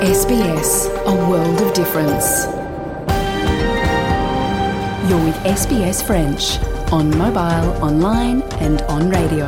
[0.00, 2.46] SBS, a world of difference.
[5.08, 6.60] You're with SBS French
[6.92, 9.46] on mobile, online and on radio.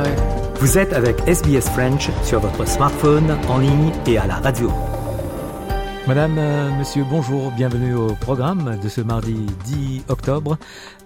[0.59, 4.69] Vous êtes avec SBS French sur votre smartphone, en ligne et à la radio.
[6.05, 10.57] Madame, euh, monsieur, bonjour, bienvenue au programme de ce mardi 10 octobre.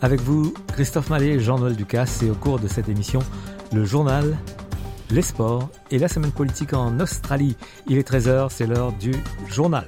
[0.02, 3.20] Avec vous, Christophe Mallet, Jean-Noël Ducasse et au cours de cette émission,
[3.72, 4.38] le journal,
[5.12, 7.56] les sports et la semaine politique en Australie.
[7.88, 9.11] Il est 13h, c'est l'heure du
[9.48, 9.86] journal.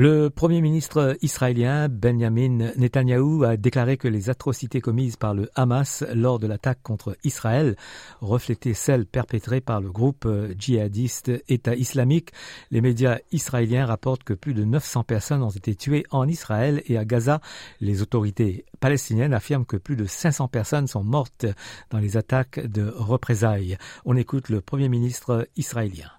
[0.00, 6.04] Le Premier ministre israélien Benjamin Netanyahou a déclaré que les atrocités commises par le Hamas
[6.14, 7.74] lors de l'attaque contre Israël
[8.20, 12.30] reflétaient celles perpétrées par le groupe djihadiste État islamique.
[12.70, 16.96] Les médias israéliens rapportent que plus de 900 personnes ont été tuées en Israël et
[16.96, 17.40] à Gaza.
[17.80, 21.44] Les autorités palestiniennes affirment que plus de 500 personnes sont mortes
[21.90, 23.76] dans les attaques de représailles.
[24.04, 26.17] On écoute le Premier ministre israélien.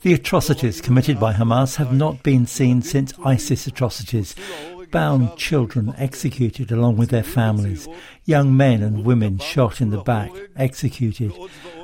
[0.00, 4.34] The atrocities committed by Hamas have not been seen since ISIS atrocities.
[4.90, 7.86] Bound children executed along with their families,
[8.24, 11.32] young men and women shot in the back, executed.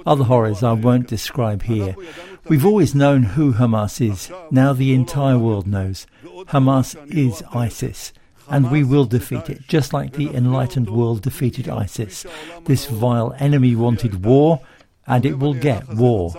[0.04, 1.94] Other horrors I won't describe here.
[2.48, 4.28] We've always known who Hamas is.
[4.50, 6.08] Now the entire world knows.
[6.24, 8.12] Hamas is ISIS
[8.48, 12.26] and we will defeat it, just like the enlightened world defeated ISIS.
[12.64, 14.60] This vile enemy wanted war,
[15.06, 16.32] and it will get war.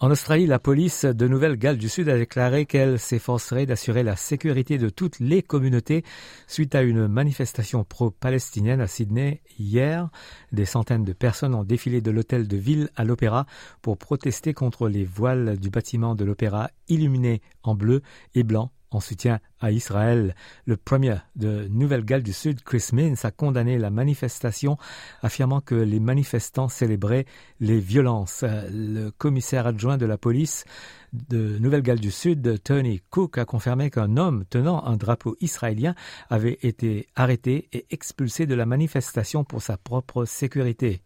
[0.00, 4.78] En Australie, la police de Nouvelle-Galles du Sud a déclaré qu'elle s'efforcerait d'assurer la sécurité
[4.78, 6.04] de toutes les communautés
[6.46, 10.08] suite à une manifestation pro-palestinienne à Sydney hier.
[10.52, 13.46] Des centaines de personnes ont défilé de l'hôtel de ville à l'Opéra
[13.82, 18.02] pour protester contre les voiles du bâtiment de l'Opéra illuminés en bleu
[18.36, 20.34] et blanc en soutien à Israël.
[20.66, 24.76] Le premier de Nouvelle-Galles du Sud, Chris Minns, a condamné la manifestation,
[25.22, 27.26] affirmant que les manifestants célébraient
[27.60, 28.44] les violences.
[28.70, 30.64] Le commissaire adjoint de la police
[31.12, 35.94] de Nouvelle-Galles du Sud, Tony Cook, a confirmé qu'un homme tenant un drapeau israélien
[36.30, 41.02] avait été arrêté et expulsé de la manifestation pour sa propre sécurité.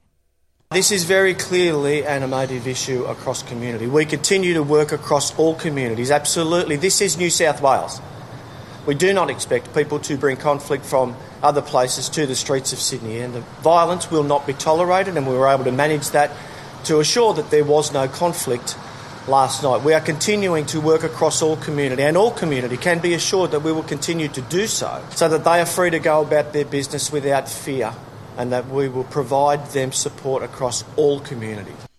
[0.72, 3.86] This is very clearly an emotive issue across community.
[3.86, 6.10] We continue to work across all communities.
[6.10, 6.76] Absolutely.
[6.76, 8.00] This is New South Wales.
[8.86, 12.78] We do not expect people to bring conflict from other places to the streets of
[12.78, 16.30] Sydney, and the violence will not be tolerated, and we were able to manage that
[16.84, 18.74] to assure that there was no conflict
[19.28, 19.82] last night.
[19.82, 23.60] We are continuing to work across all community, and all community can be assured that
[23.60, 26.64] we will continue to do so, so that they are free to go about their
[26.64, 27.92] business without fear
[28.36, 31.91] and that we will provide them support across all communities.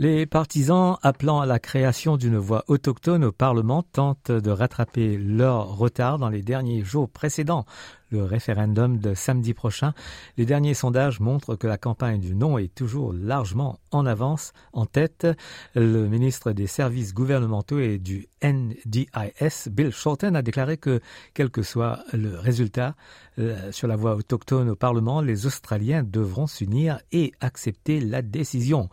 [0.00, 5.76] Les partisans appelant à la création d'une voix autochtone au Parlement tentent de rattraper leur
[5.76, 7.66] retard dans les derniers jours précédents
[8.10, 9.92] le référendum de samedi prochain.
[10.38, 14.54] Les derniers sondages montrent que la campagne du non est toujours largement en avance.
[14.72, 15.26] En tête,
[15.74, 21.00] le ministre des services gouvernementaux et du NDIS, Bill Shorten, a déclaré que,
[21.34, 22.94] quel que soit le résultat
[23.38, 28.88] euh, sur la voie autochtone au Parlement, les Australiens devront s'unir et accepter la décision.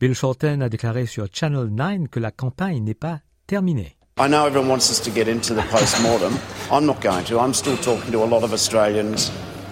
[0.00, 3.96] Bill Shorten a déclaré sur Channel 9 que la campagne n'est pas terminée.
[4.18, 6.36] I know everyone wants us to get into the post mortem.
[6.70, 7.38] I'm not going to.
[7.38, 9.30] I'm still talking to a lot of Australians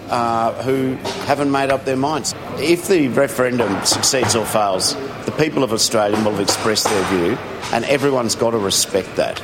[0.09, 0.95] uh, who
[1.27, 2.33] haven't made up their minds.
[2.57, 7.37] If the referendum succeeds or fails, the people of Australia will have expressed their view,
[7.73, 9.39] and everyone's got to respect that.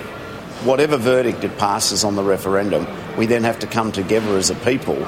[0.64, 2.88] Whatever verdict it passes on the referendum,
[3.18, 5.06] we then have to come together as a people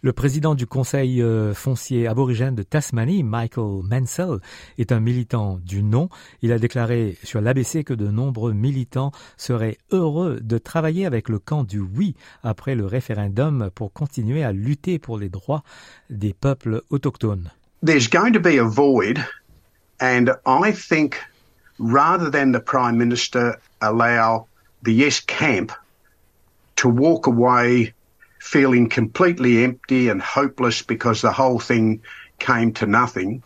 [0.00, 4.38] Le président du Conseil euh, foncier aborigène de Tasmanie, Michael Mansell,
[4.78, 6.08] est un militant du non.
[6.40, 11.40] Il a déclaré sur l'ABC que de nombreux militants seraient heureux de travailler avec le
[11.40, 12.14] camp du oui
[12.44, 15.64] après le référendum pour continuer à lutter pour les droits
[16.10, 17.50] des peuples autochtones.
[17.84, 19.18] There's going to be a void
[20.00, 21.16] and I think
[21.80, 24.46] rather than the Prime Minister allow
[24.84, 25.72] the yes camp
[26.76, 27.94] to walk away
[28.52, 32.00] feeling completely empty and hopeless because the whole thing
[32.38, 33.42] came to nothing.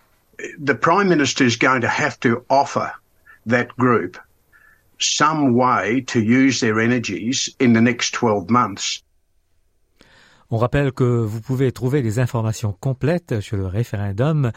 [0.58, 2.92] the Prime Minister is going to have to offer
[3.46, 4.18] that group
[4.98, 9.02] some way to use their energies in the next 12 months.
[10.50, 14.52] On rappelle que vous pouvez trouver les informations complètes sur le référendum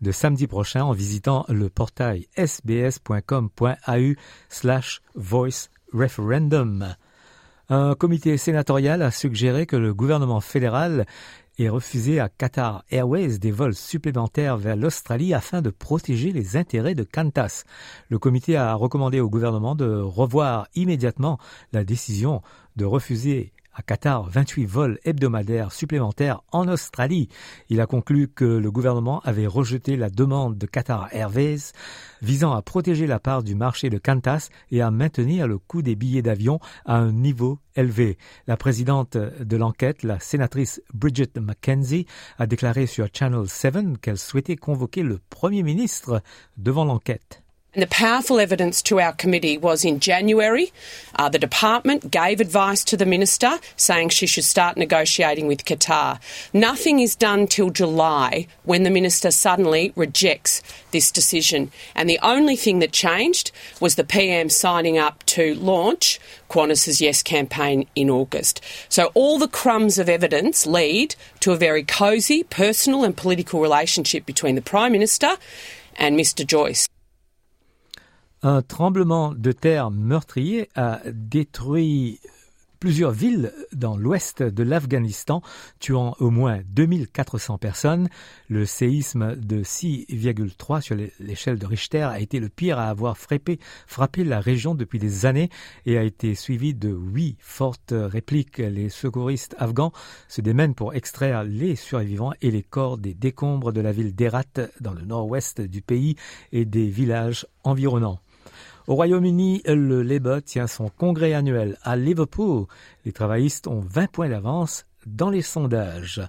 [0.00, 4.14] de samedi prochain en visitant le portail sbs.com.au
[4.48, 6.94] slash voice referendum.
[7.72, 11.06] Un comité sénatorial a suggéré que le gouvernement fédéral
[11.56, 16.96] ait refusé à Qatar Airways des vols supplémentaires vers l'Australie afin de protéger les intérêts
[16.96, 17.62] de Qantas.
[18.08, 21.38] Le comité a recommandé au gouvernement de revoir immédiatement
[21.72, 22.42] la décision
[22.74, 27.30] de refuser à Qatar 28 vols hebdomadaires supplémentaires en Australie.
[27.70, 31.72] Il a conclu que le gouvernement avait rejeté la demande de Qatar Airways
[32.20, 35.96] visant à protéger la part du marché de Qantas et à maintenir le coût des
[35.96, 38.18] billets d'avion à un niveau élevé.
[38.46, 42.04] La présidente de l'enquête, la sénatrice Bridget McKenzie,
[42.38, 46.22] a déclaré sur Channel 7 qu'elle souhaitait convoquer le Premier ministre
[46.58, 47.42] devant l'enquête.
[47.72, 50.72] And the powerful evidence to our committee was in January,
[51.14, 56.18] uh, the department gave advice to the minister saying she should start negotiating with Qatar.
[56.52, 61.70] Nothing is done till July when the minister suddenly rejects this decision.
[61.94, 66.18] And the only thing that changed was the PM signing up to launch
[66.48, 68.60] Qantas's Yes campaign in August.
[68.88, 74.26] So all the crumbs of evidence lead to a very cosy personal and political relationship
[74.26, 75.36] between the Prime Minister
[75.94, 76.88] and Mr Joyce.
[78.42, 82.20] Un tremblement de terre meurtrier a détruit
[82.78, 85.42] plusieurs villes dans l'ouest de l'Afghanistan,
[85.78, 88.08] tuant au moins 2400 personnes.
[88.48, 93.58] Le séisme de 6,3 sur l'échelle de Richter a été le pire à avoir frappé,
[94.24, 95.50] la région depuis des années
[95.84, 98.56] et a été suivi de huit fortes répliques.
[98.56, 99.92] Les secouristes afghans
[100.28, 104.44] se démènent pour extraire les survivants et les corps des décombres de la ville d'Erat
[104.80, 106.16] dans le nord-ouest du pays
[106.52, 108.18] et des villages environnants.
[108.86, 112.66] Au Royaume-Uni, le Labour tient son congrès annuel à Liverpool.
[113.04, 116.22] Les travaillistes ont 20 points d'avance dans les sondages.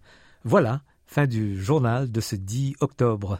[0.44, 3.39] Voilà, fin du journal de ce 10 octobre.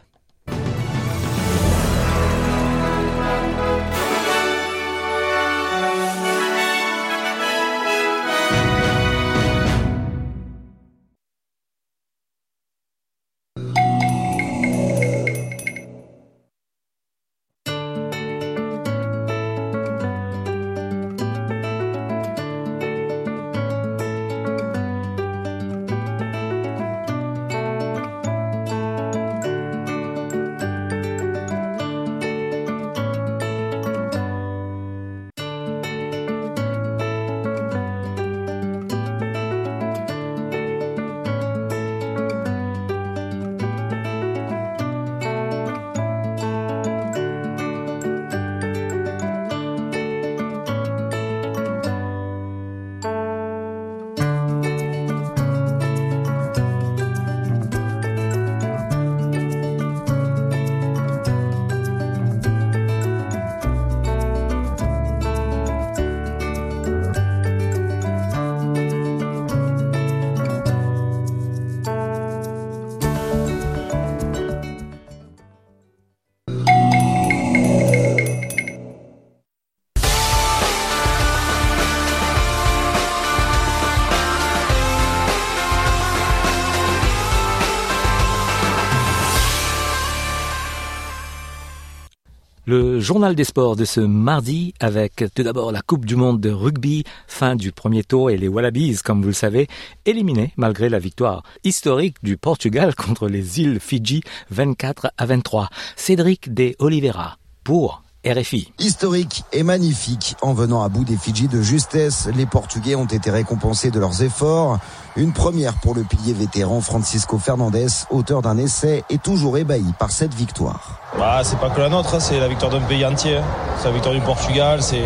[93.02, 97.04] Journal des sports de ce mardi avec tout d'abord la Coupe du Monde de rugby,
[97.26, 99.66] fin du premier tour et les Wallabies, comme vous le savez,
[100.06, 105.68] éliminés malgré la victoire historique du Portugal contre les îles Fidji 24 à 23.
[105.96, 108.72] Cédric de Oliveira pour RFI.
[108.78, 110.36] Historique et magnifique.
[110.42, 114.22] En venant à bout des Fidji de justesse, les Portugais ont été récompensés de leurs
[114.22, 114.78] efforts.
[115.16, 120.12] Une première pour le pilier vétéran Francisco Fernandez, auteur d'un essai et toujours ébahi par
[120.12, 121.00] cette victoire.
[121.18, 123.40] Bah, c'est pas que la nôtre, hein, c'est la victoire d'un pays entier.
[123.78, 125.02] C'est la victoire du Portugal, c'est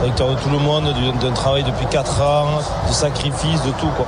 [0.00, 3.90] la victoire de tout le monde, d'un travail depuis 4 ans, de sacrifice, de tout.
[3.96, 4.06] Quoi.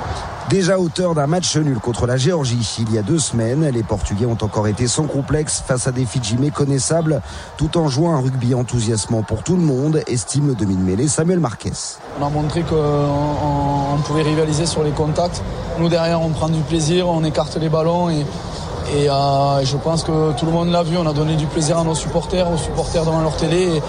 [0.49, 4.25] Déjà auteur d'un match nul contre la Géorgie il y a deux semaines, les Portugais
[4.25, 7.21] ont encore été sans complexe face à des Fidji méconnaissables,
[7.57, 11.71] tout en jouant un rugby enthousiasmant pour tout le monde, estime le demi-mêlée Samuel Marquez.
[12.19, 15.41] On a montré qu'on pouvait rivaliser sur les contacts.
[15.79, 18.25] Nous derrière, on prend du plaisir, on écarte les ballons et,
[18.91, 20.97] et euh, je pense que tout le monde l'a vu.
[20.97, 23.81] On a donné du plaisir à nos supporters, aux supporters devant leur télé.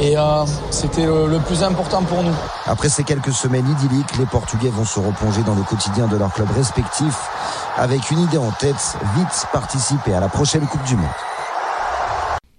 [0.00, 2.34] Et, et euh, c'était le, le, plus important pour nous.
[2.66, 6.32] Après ces quelques semaines idylliques, les Portugais vont se replonger dans le quotidien de leurs
[6.32, 7.28] clubs respectifs
[7.76, 11.06] avec une idée en tête, vite participer à la prochaine Coupe du Monde.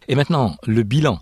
[0.08, 1.20] Et maintenant, le bilan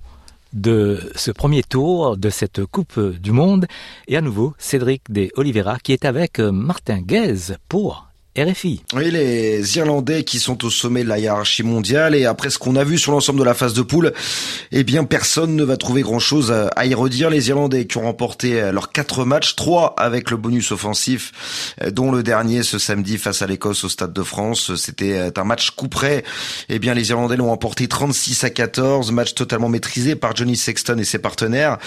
[0.54, 3.66] de ce premier tour de cette Coupe du Monde.
[4.08, 8.08] Et à nouveau, Cédric de Oliveira qui est avec Martin Guez pour
[8.38, 8.82] RFI.
[8.94, 12.76] Oui, les Irlandais qui sont au sommet de la hiérarchie mondiale et après ce qu'on
[12.76, 14.14] a vu sur l'ensemble de la phase de poule,
[14.72, 17.30] eh bien personne ne va trouver grand-chose à y redire.
[17.30, 22.24] Les Irlandais qui ont remporté leurs quatre matchs, trois avec le bonus offensif, dont le
[22.24, 24.76] dernier ce samedi face à l'Écosse au Stade de France.
[24.76, 26.24] C'était un match coup près.
[26.68, 30.98] Eh bien les Irlandais l'ont remporté 36 à 14, match totalement maîtrisé par Johnny Sexton
[30.98, 31.78] et ses partenaires.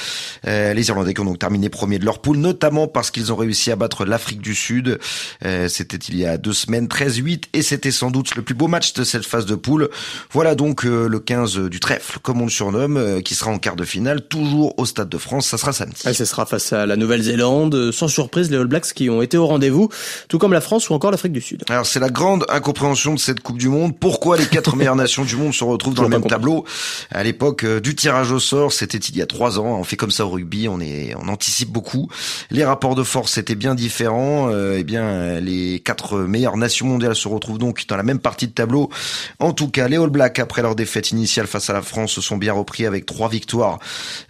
[0.47, 3.37] Euh, les Irlandais qui ont donc terminé premier de leur poule, notamment parce qu'ils ont
[3.37, 4.99] réussi à battre l'Afrique du Sud.
[5.45, 8.69] Euh, c'était il y a deux semaines, 13-8, et c'était sans doute le plus beau
[8.69, 9.89] match de cette phase de poule.
[10.33, 13.59] Voilà donc euh, le 15 du trèfle, comme on le surnomme, euh, qui sera en
[13.59, 16.09] quart de finale, toujours au Stade de France, ça sera samedi.
[16.09, 19.37] Et ce sera face à la Nouvelle-Zélande, sans surprise, les All Blacks qui ont été
[19.37, 19.89] au rendez-vous,
[20.29, 21.65] tout comme la France ou encore l'Afrique du Sud.
[21.69, 25.25] Alors c'est la grande incompréhension de cette Coupe du Monde, pourquoi les quatre meilleures nations
[25.25, 26.65] du monde se retrouvent dans le même tableau?
[27.11, 29.97] À l'époque euh, du tirage au sort, c'était il y a trois ans, on fait
[29.97, 32.09] comme ça au rugby, on est, on anticipe beaucoup.
[32.51, 37.29] Les rapports de force étaient bien différents, eh bien les quatre meilleures nations mondiales se
[37.29, 38.91] retrouvent donc dans la même partie de tableau.
[39.39, 42.21] En tout cas, les All Blacks, après leur défaite initiale face à la France, se
[42.21, 43.79] sont bien repris avec trois victoires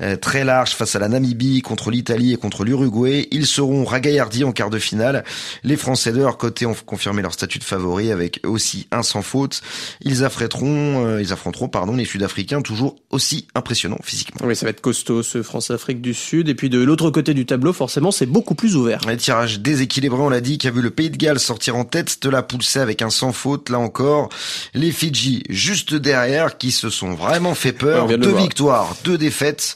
[0.00, 3.28] euh, très larges face à la Namibie, contre l'Italie et contre l'Uruguay.
[3.30, 5.24] Ils seront ragaillardis en quart de finale.
[5.64, 9.22] Les Français de leur côté ont confirmé leur statut de favori avec aussi un sans
[9.22, 9.60] faute.
[10.00, 14.46] Ils affronteront, euh, ils affronteront pardon, les Sud-Africains toujours aussi impressionnants physiquement.
[14.46, 16.48] Oui, ça va être costaud ce France-Afrique du Sud.
[16.48, 19.00] Et puis de l'autre côté du tableau, forcément, c'est beaucoup plus ouvert.
[19.08, 21.84] Un tirage déséquilibré, on l'a dit, qui a vu le Pays de Galles sortir en
[21.88, 23.70] tête de la poule C avec un sans faute.
[23.70, 24.28] Là encore,
[24.74, 28.06] les Fidji juste derrière qui se sont vraiment fait peur.
[28.06, 29.74] deux victoires, deux défaites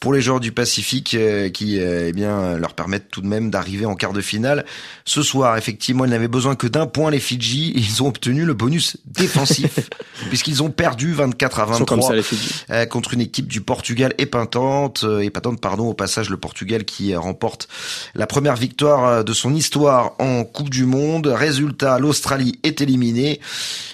[0.00, 3.50] pour les joueurs du Pacifique euh, qui euh, eh bien leur permettent tout de même
[3.50, 4.64] d'arriver en quart de finale.
[5.04, 7.72] Ce soir, effectivement, ils n'avaient besoin que d'un point les Fidji.
[7.74, 9.90] Ils ont obtenu le bonus défensif
[10.28, 12.54] puisqu'ils ont perdu 24 à 23 ça, les Fidji.
[12.70, 17.68] Euh, contre une équipe du Portugal épatante, épatante pardon au passage le Portugal qui remporte
[18.14, 21.26] la première victoire de son histoire en Coupe du Monde.
[21.48, 23.40] Résultat, l'Australie est éliminée.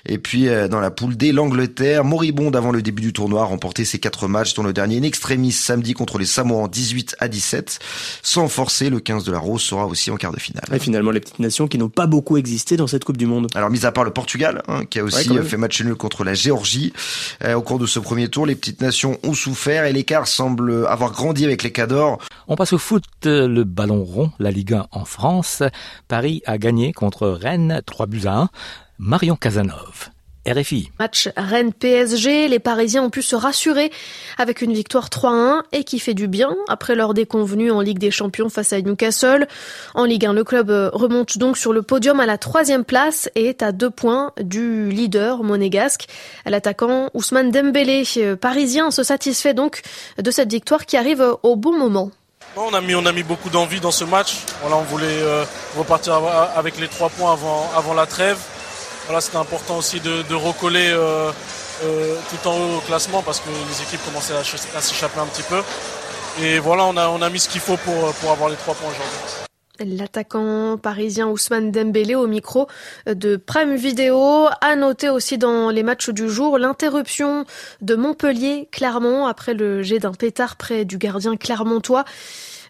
[0.07, 3.85] Et puis dans la poule D, l'Angleterre, moribonde avant le début du tournoi, a remporté
[3.85, 7.79] ses quatre matchs, dont le dernier in extremis samedi contre les Samoans 18 à 17.
[8.23, 10.65] Sans forcer, le 15 de la Rose sera aussi en quart de finale.
[10.73, 13.47] Et finalement, les petites nations qui n'ont pas beaucoup existé dans cette Coupe du Monde.
[13.55, 15.45] Alors, mis à part le Portugal, hein, qui a aussi Ouais, même.
[15.45, 16.93] fait match nul contre la Géorgie,
[17.45, 20.87] euh, au cours de ce premier tour, les petites nations ont souffert et l'écart semble
[20.89, 22.19] avoir grandi avec les Cadors.
[22.49, 25.63] On passe au foot, euh, le ballon rond, la Ligue 1 en France.
[26.09, 28.49] Paris a gagné contre Rennes 3 buts à 1.
[28.99, 30.11] Marion Casanov,
[30.47, 30.91] RFI.
[30.99, 33.91] Match Rennes-PSG, les Parisiens ont pu se rassurer
[34.39, 38.11] avec une victoire 3-1 et qui fait du bien après leur déconvenue en Ligue des
[38.11, 39.49] Champions face à Newcastle.
[39.95, 43.29] En Ligue 1, le club euh, remonte donc sur le podium à la troisième place
[43.35, 46.07] et est à deux points du leader monégasque.
[46.47, 49.83] L'attaquant Ousmane Dembélé, euh, parisien, se satisfait donc
[50.23, 52.11] de cette victoire qui arrive au bon moment.
[52.57, 54.37] On a mis, beaucoup d'envie dans ce match.
[54.65, 55.45] On voulait euh,
[55.77, 58.39] repartir av- avec les trois points avant, la trêve.
[59.07, 61.33] Voilà, c'était important aussi de, recoller euh,
[61.85, 65.27] euh, tout en haut au classement parce que les équipes commençaient à, à s'échapper un
[65.27, 65.63] petit peu.
[66.43, 69.44] Et voilà, on a, mis ce qu'il faut pour avoir les trois points aujourd'hui.
[69.81, 72.69] L'attaquant parisien Ousmane Dembélé au micro
[73.07, 77.45] de Prime Video a noté aussi dans les matchs du jour l'interruption
[77.81, 82.05] de Montpellier-Clermont après le jet d'un pétard près du gardien clermontois.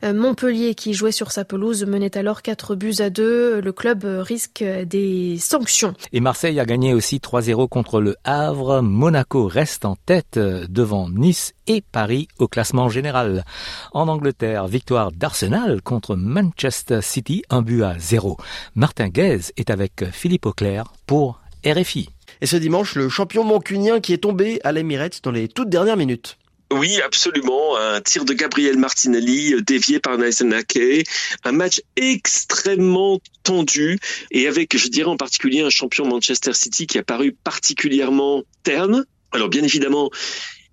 [0.04, 3.61] Euh, Montpellier qui jouait sur sa pelouse menait alors 4 buts à 2.
[3.61, 5.94] Le club risque des sanctions.
[6.12, 8.82] Et Marseille a gagné aussi 3-0 contre le Havre.
[8.82, 13.44] Monaco reste en tête euh, devant Nice et Paris au classement général.
[13.92, 18.37] En Angleterre, victoire d'Arsenal contre Manchester City, un but à 0.
[18.75, 22.11] Martin Guez est avec Philippe Auclair pour RFI.
[22.42, 25.96] Et ce dimanche, le champion mancunien qui est tombé à l'Emirates dans les toutes dernières
[25.96, 26.37] minutes.
[26.73, 27.76] Oui, absolument.
[27.76, 31.06] Un tir de Gabriel Martinelli euh, dévié par Nathan Ake.
[31.44, 33.99] Un match extrêmement tendu
[34.30, 39.04] et avec, je dirais en particulier, un champion Manchester City qui a paru particulièrement terne.
[39.33, 40.11] Alors bien évidemment,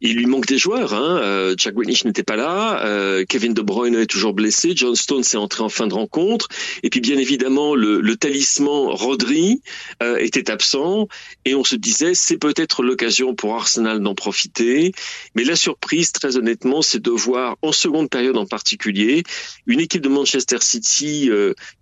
[0.02, 0.94] il lui manque des joueurs.
[0.94, 1.20] Hein.
[1.22, 2.84] Euh, Jack Grealish n'était pas là.
[2.86, 4.74] Euh, Kevin De Bruyne est toujours blessé.
[4.76, 6.48] John Stones est entré en fin de rencontre.
[6.82, 9.62] Et puis bien évidemment, le, talisman Rodri
[10.02, 11.08] euh, était absent.
[11.46, 14.92] Et on se disait, c'est peut-être l'occasion pour Arsenal d'en profiter.
[15.36, 19.24] Mais la surprise, très honnêtement, c'est de voir, en seconde période en particulier,
[19.68, 21.30] une équipe de Manchester City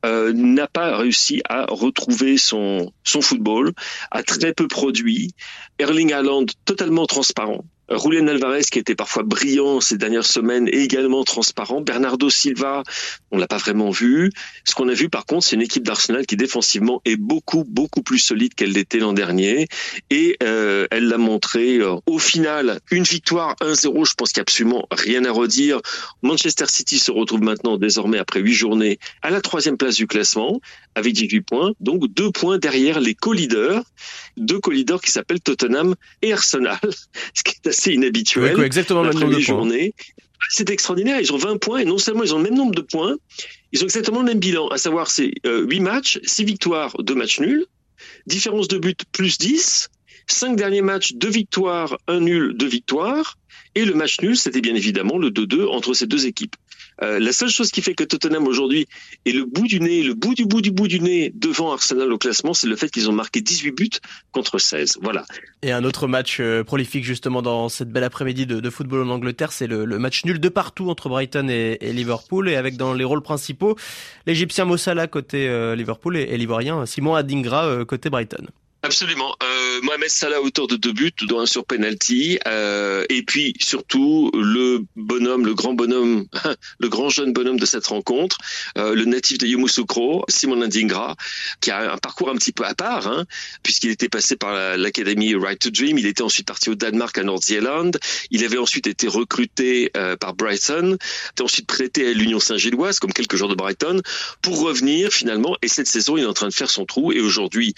[0.03, 3.71] n'a pas réussi à retrouver son, son football,
[4.11, 5.31] a très peu produit.
[5.79, 7.63] Erling Haaland totalement transparent.
[7.97, 11.81] Julian Alvarez qui était parfois brillant ces dernières semaines également transparent.
[11.81, 12.83] Bernardo Silva,
[13.31, 14.31] on l'a pas vraiment vu.
[14.63, 18.01] Ce qu'on a vu par contre, c'est une équipe d'Arsenal qui défensivement est beaucoup beaucoup
[18.01, 19.67] plus solide qu'elle l'était l'an dernier
[20.09, 24.05] et euh, elle l'a montré euh, au final une victoire 1-0.
[24.07, 25.79] Je pense qu'il n'y a absolument rien à redire.
[26.21, 30.61] Manchester City se retrouve maintenant désormais après huit journées à la troisième place du classement
[30.95, 33.83] avec 18 points, donc deux points derrière les co-leaders,
[34.37, 36.79] deux co-leaders qui s'appellent Tottenham et Arsenal,
[37.33, 38.55] ce qui est inhabituel.
[38.55, 39.93] Oui, exactement le même de journées.
[40.49, 42.81] C'est extraordinaire, ils ont 20 points et non seulement ils ont le même nombre de
[42.81, 43.17] points,
[43.71, 47.13] ils ont exactement le même bilan, à savoir c'est euh, 8 matchs, 6 victoires, 2
[47.13, 47.65] matchs nuls,
[48.25, 49.89] différence de but plus 10,
[50.31, 53.37] 5 derniers matchs, 2 victoires, 1 nul, 2 victoires,
[53.75, 56.55] et le match nul, c'était bien évidemment le 2-2 entre ces deux équipes.
[57.01, 58.87] Euh, la seule chose qui fait que Tottenham aujourd'hui
[59.25, 62.11] est le bout du nez, le bout du bout du bout du nez devant Arsenal
[62.11, 63.89] au classement, c'est le fait qu'ils ont marqué 18 buts
[64.31, 64.97] contre 16.
[65.01, 65.23] Voilà.
[65.61, 69.51] Et un autre match euh, prolifique justement dans cette belle après-midi de, football en Angleterre,
[69.51, 73.21] c'est le, match nul de partout entre Brighton et, Liverpool, et avec dans les rôles
[73.21, 73.77] principaux
[74.25, 78.47] l'Égyptien Mossala côté euh, Liverpool et, l'Ivoirien Simon Adingra côté Brighton.
[78.81, 79.35] Absolument.
[79.43, 84.31] Euh, Mohamed Salah auteur de deux buts, dont un sur penalty, euh, et puis surtout
[84.33, 86.25] le bonhomme, le grand bonhomme,
[86.79, 88.37] le grand jeune bonhomme de cette rencontre,
[88.77, 91.17] euh, le natif de Yamoussoukro, Simon Ndingra,
[91.59, 93.25] qui a un parcours un petit peu à part, hein,
[93.63, 97.23] puisqu'il était passé par l'académie Right to Dream, il était ensuite parti au Danemark à
[97.23, 97.91] North-Zealand,
[98.31, 100.97] il avait ensuite été recruté euh, par Brighton,
[101.31, 104.01] était ensuite prêté à l'Union Saint-Gilloise, comme quelques joueurs de Brighton,
[104.41, 107.19] pour revenir finalement, et cette saison il est en train de faire son trou, et
[107.19, 107.75] aujourd'hui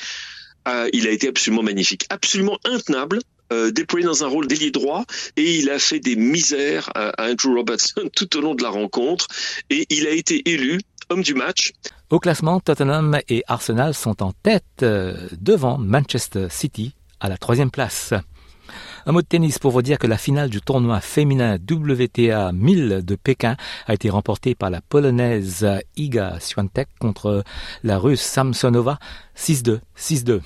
[0.67, 3.19] euh, il a été absolument magnifique, absolument intenable.
[3.51, 5.03] Euh, déployé dans un rôle d'ailier droit
[5.35, 9.27] et il a fait des misères à, Andrew Robertson tout au long de la rencontre
[9.69, 11.73] et il a été élu homme du match.
[12.09, 17.71] Au classement, Tottenham et Arsenal sont en tête euh, devant Manchester City à la troisième
[17.71, 18.13] place.
[19.05, 23.01] Un mot de tennis pour vous dire que la finale du tournoi féminin WTA 1000
[23.03, 23.55] de Pékin
[23.87, 27.43] a été remportée par la polonaise Iga Swiatek contre
[27.83, 28.99] la russe Samsonova
[29.37, 30.41] 6-2, 6-2.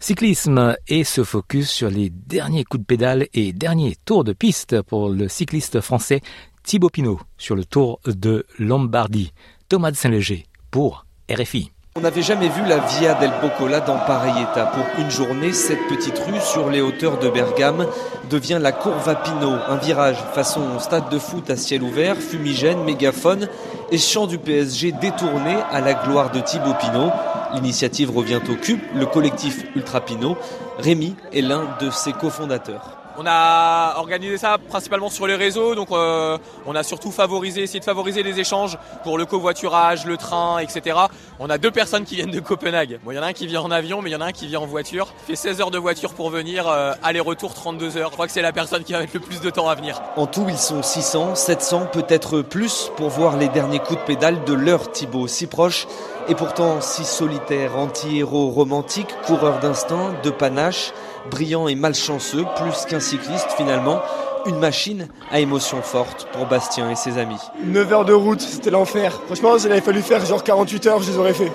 [0.00, 4.80] Cyclisme et se focus sur les derniers coups de pédale et derniers tours de piste
[4.82, 6.20] pour le cycliste français
[6.62, 9.32] Thibaut Pinot sur le Tour de Lombardie.
[9.68, 11.72] Thomas de Saint-Léger pour RFI.
[11.98, 14.66] On n'avait jamais vu la Via del Boccola dans pareil état.
[14.66, 17.88] Pour une journée, cette petite rue sur les hauteurs de Bergame
[18.30, 23.48] devient la Courva Pinot, un virage façon stade de foot à ciel ouvert, fumigène, mégaphone
[23.90, 27.10] et chant du PSG détourné à la gloire de Thibaut Pinot.
[27.54, 30.36] L'initiative revient au Cube, le collectif Ultra Pinot.
[30.78, 32.97] Rémi est l'un de ses cofondateurs.
[33.20, 37.80] On a organisé ça principalement sur les réseaux, donc euh, on a surtout favorisé, essayé
[37.80, 40.96] de favoriser les échanges pour le covoiturage, le train, etc.
[41.40, 43.00] On a deux personnes qui viennent de Copenhague.
[43.02, 44.26] Bon, il y en a un qui vient en avion, mais il y en a
[44.26, 45.08] un qui vient en voiture.
[45.26, 48.10] Fait 16 heures de voiture pour venir, euh, aller-retour 32 heures.
[48.10, 50.00] Je crois que c'est la personne qui va mettre le plus de temps à venir.
[50.14, 54.44] En tout, ils sont 600, 700, peut-être plus pour voir les derniers coups de pédale
[54.44, 55.88] de leur Thibaut, si proche
[56.28, 60.92] et pourtant si solitaire, anti-héros romantique, coureur d'instinct, de panache
[61.30, 64.00] brillant et malchanceux, plus qu'un cycliste finalement,
[64.46, 67.40] une machine à émotions fortes pour Bastien et ses amis.
[67.64, 69.20] 9 heures de route, c'était l'enfer.
[69.26, 71.52] Franchement, s'il avait fallu faire genre 48 heures, je les aurais fait.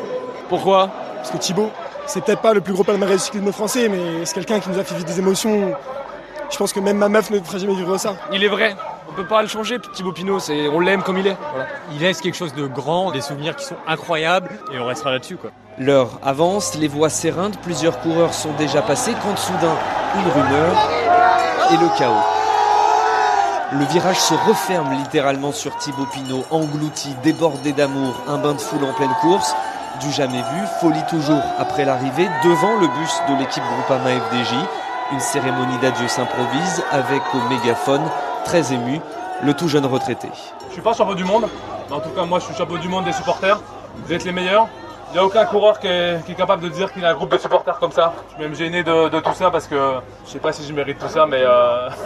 [0.49, 0.89] Pourquoi?
[1.15, 1.69] Parce que Thibaut,
[2.05, 4.77] c'est peut-être pas le plus gros palmarès du cyclisme français, mais c'est quelqu'un qui nous
[4.77, 5.73] a fait vivre des émotions.
[6.51, 8.15] Je pense que même ma meuf ne ferait jamais vivre ça.
[8.31, 8.75] Il est vrai.
[9.09, 11.37] On peut pas le changer, Thibaut Pinot, c'est, on l'aime comme il est.
[11.51, 11.67] Voilà.
[11.91, 15.37] Il laisse quelque chose de grand, des souvenirs qui sont incroyables, et on restera là-dessus,
[15.37, 15.51] quoi.
[15.77, 19.75] L'heure avance, les voix s'éreintent, plusieurs coureurs sont déjà passés quand soudain
[20.15, 20.89] une rumeur
[21.71, 22.13] et le chaos.
[23.71, 28.83] Le virage se referme littéralement sur Thibaut Pinot, englouti, débordé d'amour, un bain de foule
[28.83, 29.55] en pleine course,
[29.99, 34.53] du jamais vu, folie toujours après l'arrivée, devant le bus de l'équipe Groupama FDJ.
[35.11, 38.03] Une cérémonie d'adieu s'improvise avec au mégaphone,
[38.43, 38.99] très ému,
[39.43, 40.29] le tout jeune retraité.
[40.67, 41.47] Je suis pas champion du monde,
[41.89, 43.59] mais en tout cas moi je suis champion du monde des supporters.
[44.05, 44.67] Vous êtes les meilleurs.
[45.11, 47.37] Il n'y a aucun coureur qui est, capable de dire qu'il a un groupe de
[47.37, 48.13] supporters comme ça.
[48.29, 50.73] Je suis même gêné de, de, tout ça parce que je sais pas si je
[50.73, 51.43] mérite tout ça, mais.
[51.45, 51.89] Euh...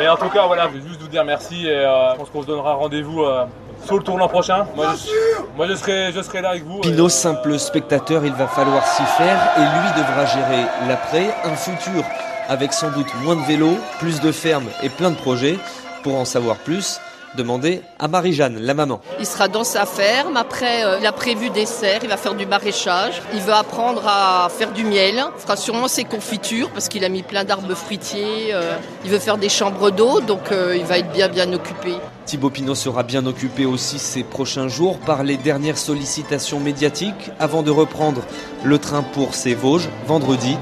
[0.00, 2.30] Mais en tout cas, voilà, je veux juste vous dire merci et euh, je pense
[2.30, 3.44] qu'on se donnera rendez-vous euh,
[3.84, 4.66] sur le tournoi prochain.
[4.74, 6.80] Moi je, moi, je, serai, je serai là avec vous.
[6.80, 12.04] Pinot, simple spectateur, il va falloir s'y faire et lui devra gérer l'après, un futur
[12.48, 15.58] avec sans doute moins de vélos, plus de fermes et plein de projets.
[16.02, 16.98] Pour en savoir plus,
[17.36, 19.00] Demandez à Marie-Jeanne, la maman.
[19.20, 22.34] Il sera dans sa ferme, après euh, il a prévu des serres, il va faire
[22.34, 26.88] du maraîchage, il veut apprendre à faire du miel, il fera sûrement ses confitures parce
[26.88, 30.76] qu'il a mis plein d'arbres fruitiers, euh, il veut faire des chambres d'eau, donc euh,
[30.76, 31.94] il va être bien bien occupé.
[32.30, 37.64] Thibaut Pinot sera bien occupé aussi ces prochains jours par les dernières sollicitations médiatiques avant
[37.64, 38.22] de reprendre
[38.62, 40.56] le train pour ses Vosges vendredi.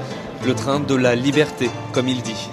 [0.47, 2.49] Le train de la liberté, comme il dit.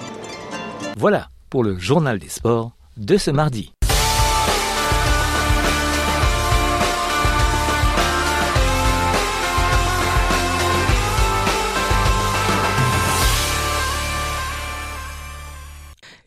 [0.99, 3.73] Voilà pour le journal des sports de ce mardi.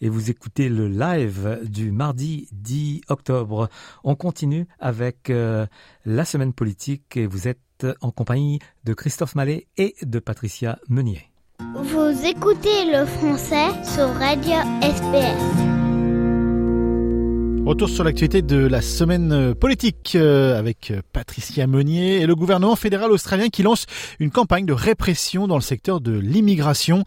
[0.02, 3.70] Et vous écoutez le live du mardi 10 octobre.
[4.04, 5.66] On continue avec euh,
[6.06, 7.60] la semaine politique et vous êtes
[8.02, 11.30] en compagnie de Christophe Mallet et de Patricia Meunier.
[11.76, 15.79] Vous écoutez le français sur Radio SPS.
[17.70, 22.36] Retour sur l'actualité de la semaine euh, politique euh, avec euh, Patricia Meunier et le
[22.36, 23.86] gouvernement fédéral australien qui lance
[24.20, 27.04] une campagne de répression dans le secteur de l'immigration.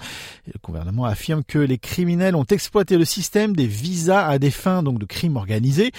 [0.46, 4.85] Le gouvernement affirme que les criminels ont exploité le système des visas à des fins
[4.85, 5.90] donc de crimes organisés.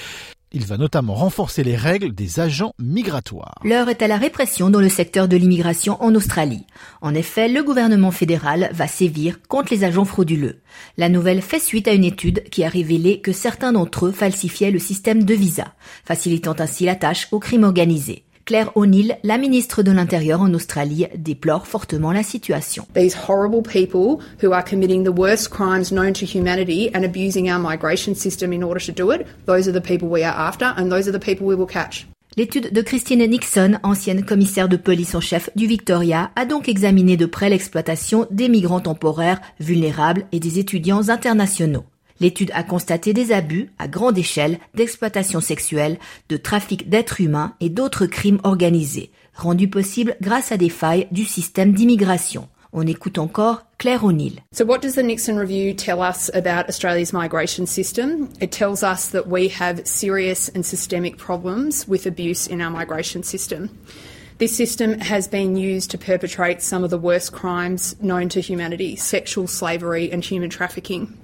[0.56, 3.58] Il va notamment renforcer les règles des agents migratoires.
[3.64, 6.68] L'heure est à la répression dans le secteur de l'immigration en Australie.
[7.02, 10.62] En effet, le gouvernement fédéral va sévir contre les agents frauduleux.
[10.98, 14.70] La nouvelle fait suite à une étude qui a révélé que certains d'entre eux falsifiaient
[14.70, 15.74] le système de visa,
[16.06, 18.24] facilitant ainsi la tâche aux crimes organisés.
[18.46, 22.86] Claire O'Neill, la ministre de l'Intérieur en Australie, déplore fortement la situation.
[22.94, 27.60] These horrible people who are committing the worst crimes known to humanity and abusing our
[27.60, 30.90] migration system in order to do it, those are the people we are after and
[30.90, 32.06] those are the people we will catch.
[32.36, 37.16] L'étude de Christine Nixon, ancienne commissaire de police en chef du Victoria, a donc examiné
[37.16, 41.86] de près l'exploitation des migrants temporaires, vulnérables et des étudiants internationaux.
[42.24, 47.68] L'étude a constaté des abus à grande échelle d'exploitation sexuelle, de trafic d'êtres humains et
[47.68, 52.48] d'autres crimes organisés, rendus possibles grâce à des failles du système d'immigration.
[52.72, 54.40] On écoute encore Claire O'Neill.
[54.54, 58.30] So what does the Nixon review tell us about Australia's migration system?
[58.40, 63.24] It tells us that we have serious and systemic problems with abuse in our migration
[63.24, 63.70] system.
[64.38, 68.96] This system has been used to perpetrate some of the worst crimes known to humanity,
[68.96, 71.18] sexual slavery and human trafficking.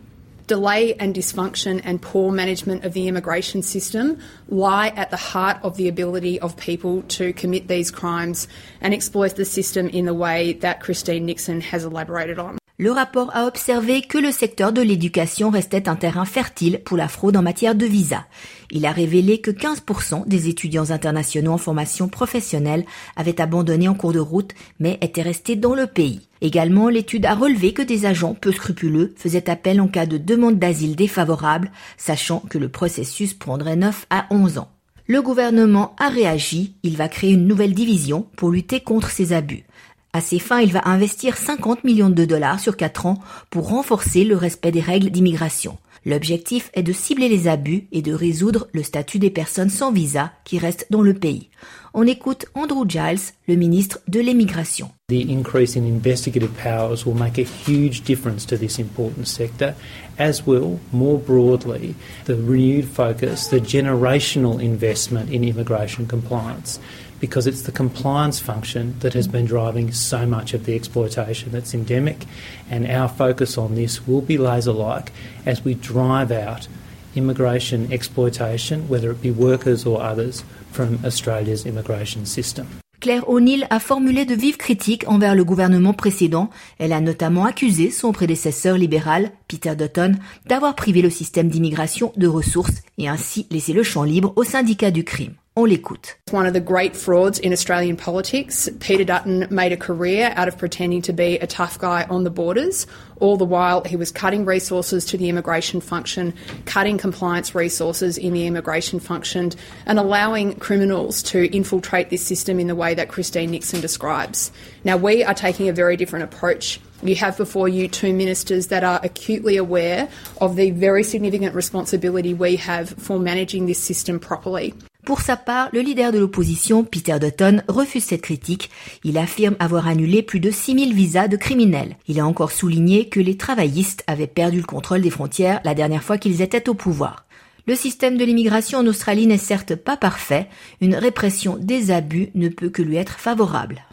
[0.50, 5.78] Delay and dysfunction and poor management of the immigration system lie at the heart of
[5.78, 8.48] the ability of people to commit these crimes
[8.82, 12.59] and exploit the system in the way that Christine Nixon has elaborated on.
[12.82, 17.10] Le rapport a observé que le secteur de l'éducation restait un terrain fertile pour la
[17.10, 18.26] fraude en matière de visa.
[18.72, 22.86] Il a révélé que 15% des étudiants internationaux en formation professionnelle
[23.18, 26.30] avaient abandonné en cours de route mais étaient restés dans le pays.
[26.40, 30.58] Également, l'étude a relevé que des agents peu scrupuleux faisaient appel en cas de demande
[30.58, 34.70] d'asile défavorable, sachant que le processus prendrait 9 à 11 ans.
[35.06, 39.66] Le gouvernement a réagi, il va créer une nouvelle division pour lutter contre ces abus.
[40.12, 43.20] À ces fins, il va investir 50 millions de dollars sur 4 ans
[43.52, 45.78] pour renforcer le respect des règles d'immigration.
[46.06, 50.32] L'objectif est de cibler les abus et de résoudre le statut des personnes sans visa
[50.46, 51.50] qui restent dans le pays.
[51.94, 54.92] On écoute Andrew Giles, le ministre de l'immigration.
[55.10, 59.74] The increase in investigative powers will make a huge difference to this important sector,
[60.20, 61.96] as will, more broadly,
[62.26, 66.80] the renewed focus, the generational investment in immigration compliance.
[67.20, 71.74] Because it's the compliance function that has been driving so much of the exploitation that's
[71.74, 72.26] endemic.
[72.70, 75.12] And our focus on this will be laser like
[75.46, 76.68] as we drive out
[77.16, 82.68] immigration exploitation, whether it be workers or others, from Australia's immigration system.
[83.02, 86.50] Claire O'Neill a formulé de vives critiques envers le gouvernement précédent.
[86.80, 92.28] Elle a notamment accusé son prédécesseur libéral, Peter Dutton, d'avoir privé le système d'immigration de
[92.28, 95.36] ressources et ainsi laissé le champ libre aux syndicats du crime.
[95.60, 96.16] On l'écoute.
[96.32, 98.70] One of the great frauds in Australian politics.
[98.80, 102.30] Peter Dutton made a career out of pretending to be a tough guy on the
[102.30, 102.88] borders.
[103.20, 108.32] All the while, he was cutting resources to the immigration function, cutting compliance resources in
[108.32, 109.52] the immigration function,
[109.86, 114.54] and allowing criminals to infiltrate this system in the way that Christine Nixon describes.
[114.86, 116.80] Now, we are taking a very different approach.
[117.04, 120.08] You have before you two ministers that are acutely aware
[120.40, 124.74] of the very significant responsibility we have for managing this system properly.
[125.06, 128.70] Pour sa part, le leader de l'opposition, Peter Dutton, refuse cette critique.
[129.04, 131.96] Il affirme avoir annulé plus de 6000 visas de criminels.
[132.08, 136.04] Il a encore souligné que les travaillistes avaient perdu le contrôle des frontières la dernière
[136.04, 137.26] fois qu'ils étaient au pouvoir.
[137.66, 140.48] Le système de l'immigration en Australie n'est certes pas parfait,
[140.82, 143.84] une répression des abus ne peut que lui être favorable.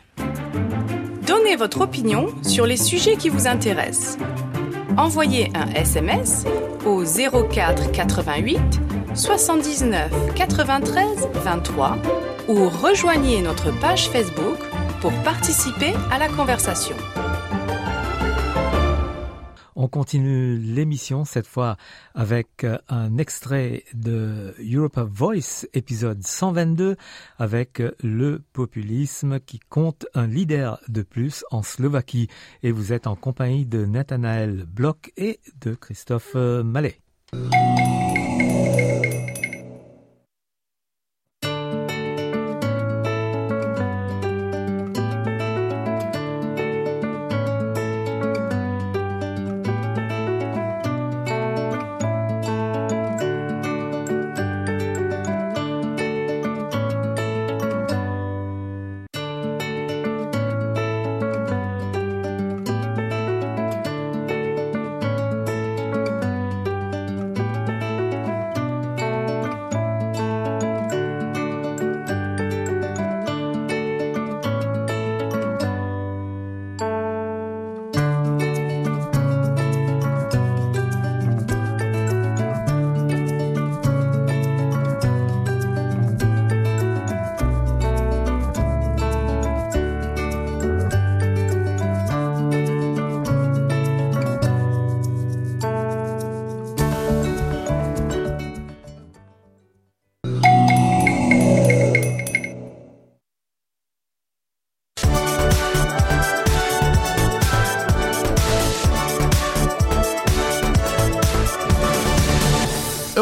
[1.27, 4.19] Donnez votre opinion sur les sujets qui vous intéressent.
[4.97, 6.45] Envoyez un SMS
[6.87, 8.59] au 04 88
[9.17, 11.97] 79 93 23
[12.49, 14.59] ou rejoignez notre page Facebook
[15.01, 16.95] pour participer à la conversation.
[19.75, 21.77] On On continue l'émission cette fois
[22.15, 26.97] avec euh, un extrait de Europa Voice épisode 122
[27.39, 32.29] avec euh, le populisme qui compte un leader de plus en Slovaquie
[32.63, 37.01] et vous êtes en compagnie de Nathanaël Bloch et de Christophe euh, Mallet.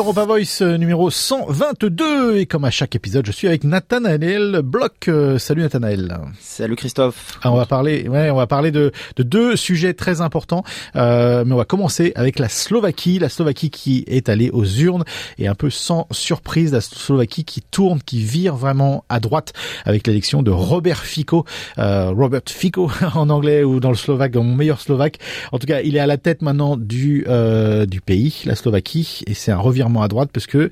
[0.04, 5.08] Europa Voice euh, numéro 122 et comme à chaque épisode, je suis avec Nathanaël Bloch.
[5.08, 6.18] Euh, salut Nathanaël.
[6.38, 7.38] Salut Christophe.
[7.42, 10.62] Ah, on va parler, ouais, on va parler de, de deux sujets très importants,
[10.94, 15.04] euh, mais on va commencer avec la Slovaquie, la Slovaquie qui est allée aux urnes
[15.38, 19.54] et un peu sans surprise, la Slovaquie qui tourne, qui vire vraiment à droite
[19.86, 21.46] avec l'élection de Robert Fico,
[21.78, 25.18] euh, Robert Fico en anglais ou dans le slovaque, dans mon meilleur slovaque.
[25.50, 29.22] En tout cas, il est à la tête maintenant du euh, du pays, la Slovaquie,
[29.26, 30.70] et c'est un revirement à droite parce que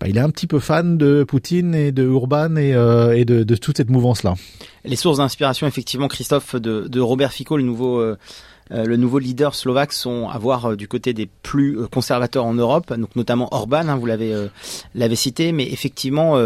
[0.00, 3.56] bah, il est un petit peu fan de Poutine et de Urban et, euh, de,
[3.56, 4.34] toute cette mouvance là.
[4.84, 8.16] Les sources d'inspiration, effectivement, Christophe, de, Robert Fico, le nouveau euh,
[8.72, 12.92] euh le nouveau leader slovaque sont à voir du côté des plus conservateurs en Europe,
[12.96, 16.38] donc notamment Orban, hein, vous l'avez cité, mais effectivement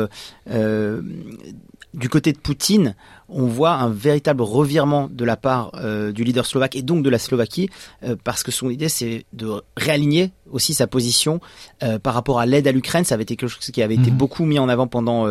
[1.94, 2.94] du côté de Poutine,
[3.28, 7.10] on voit un véritable revirement de la part euh, du leader slovaque et donc de
[7.10, 7.70] la Slovaquie,
[8.02, 11.40] euh, parce que son idée c'est de réaligner aussi sa position
[11.82, 13.04] euh, par rapport à l'aide à l'Ukraine.
[13.04, 14.16] Ça avait été quelque chose qui avait été mhm.
[14.16, 15.26] beaucoup mis en avant pendant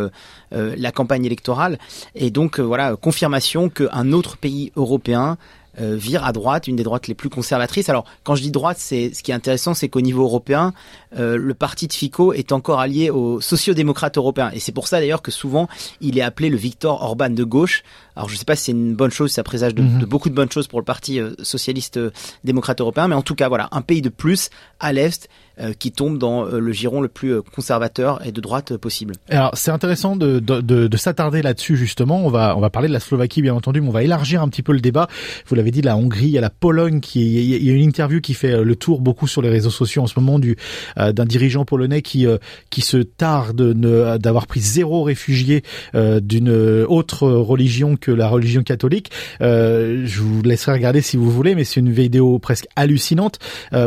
[0.51, 1.77] la campagne électorale,
[2.15, 5.37] et donc voilà confirmation qu'un autre pays européen
[5.81, 7.89] euh, vire à droite, une des droites les plus conservatrices.
[7.89, 10.73] Alors, quand je dis droite, c'est ce qui est intéressant, c'est qu'au niveau européen,
[11.17, 14.51] euh, le parti de Fico est encore allié aux sociodémocrates européens.
[14.53, 15.67] Et c'est pour ça d'ailleurs que souvent,
[16.01, 17.83] il est appelé le Victor Orban de gauche.
[18.15, 19.99] Alors, je ne sais pas si c'est une bonne chose, ça présage de, mhm.
[19.99, 21.99] de, beaucoup de bonnes choses pour le parti euh, socialiste
[22.43, 25.29] démocrate européen, mais en tout cas, voilà, un pays de plus à l'est euh,
[25.77, 29.13] qui tombe dans euh, le giron le plus euh, conservateur et de droite possible.
[29.29, 32.25] Alors c'est intéressant de, de, de, de s'attarder là-dessus justement.
[32.25, 34.47] On va on va parler de la Slovaquie bien entendu, mais on va élargir un
[34.47, 35.07] petit peu le débat.
[35.45, 38.33] Vous l'avez dit, la Hongrie, a la Pologne qui il y a une interview qui
[38.33, 40.57] fait le tour beaucoup sur les réseaux sociaux en ce moment du
[40.97, 42.25] d'un dirigeant polonais qui
[42.69, 43.73] qui se tarde
[44.17, 45.63] d'avoir pris zéro réfugié
[45.93, 46.49] d'une
[46.87, 49.11] autre religion que la religion catholique.
[49.39, 53.39] je vous laisserai regarder si vous voulez, mais c'est une vidéo presque hallucinante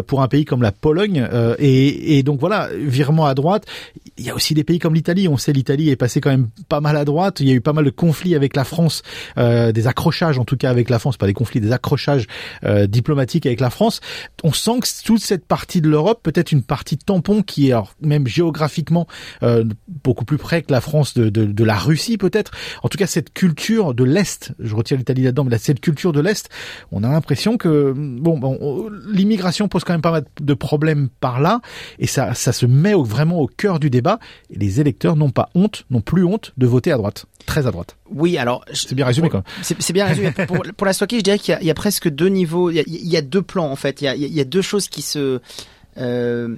[0.07, 1.27] pour un pays comme la Pologne
[1.59, 3.65] et, et, donc voilà, virement à droite.
[4.19, 5.29] Il y a aussi des pays comme l'Italie.
[5.29, 7.41] On sait l'Italie est passée quand même pas mal à droite.
[7.41, 9.03] Il y a eu pas mal de conflits avec la France,
[9.39, 12.27] euh, des accrochages en tout cas avec la France, pas des conflits, des accrochages
[12.65, 14.01] euh, diplomatiques avec la France.
[14.43, 17.95] On sent que toute cette partie de l'Europe, peut-être une partie tampon qui est alors,
[18.01, 19.07] même géographiquement
[19.43, 19.65] euh,
[20.05, 22.53] beaucoup plus près que la France de, de, de la Russie peut-être.
[22.83, 26.21] En tout cas, cette culture de l'Est, je retire l'Italie là-dedans, mais cette culture de
[26.21, 26.49] l'Est,
[26.93, 31.41] on a l'impression que bon, bon l'immigration pose quand même pas mal de problèmes par
[31.41, 31.46] là
[31.99, 34.19] et ça, ça se met vraiment au cœur du débat.
[34.51, 37.71] Et les électeurs n'ont pas honte, n'ont plus honte de voter à droite, très à
[37.71, 37.97] droite.
[38.11, 40.33] Oui, alors c'est bien résumé quand C'est bien résumé.
[40.47, 42.71] pour, pour, la Slovaquie, je dirais qu'il y, y, a presque deux niveaux.
[42.71, 44.01] Il y a, il y a deux plans en fait.
[44.03, 45.41] Il y a, il y a deux choses qui se
[45.99, 46.55] euh,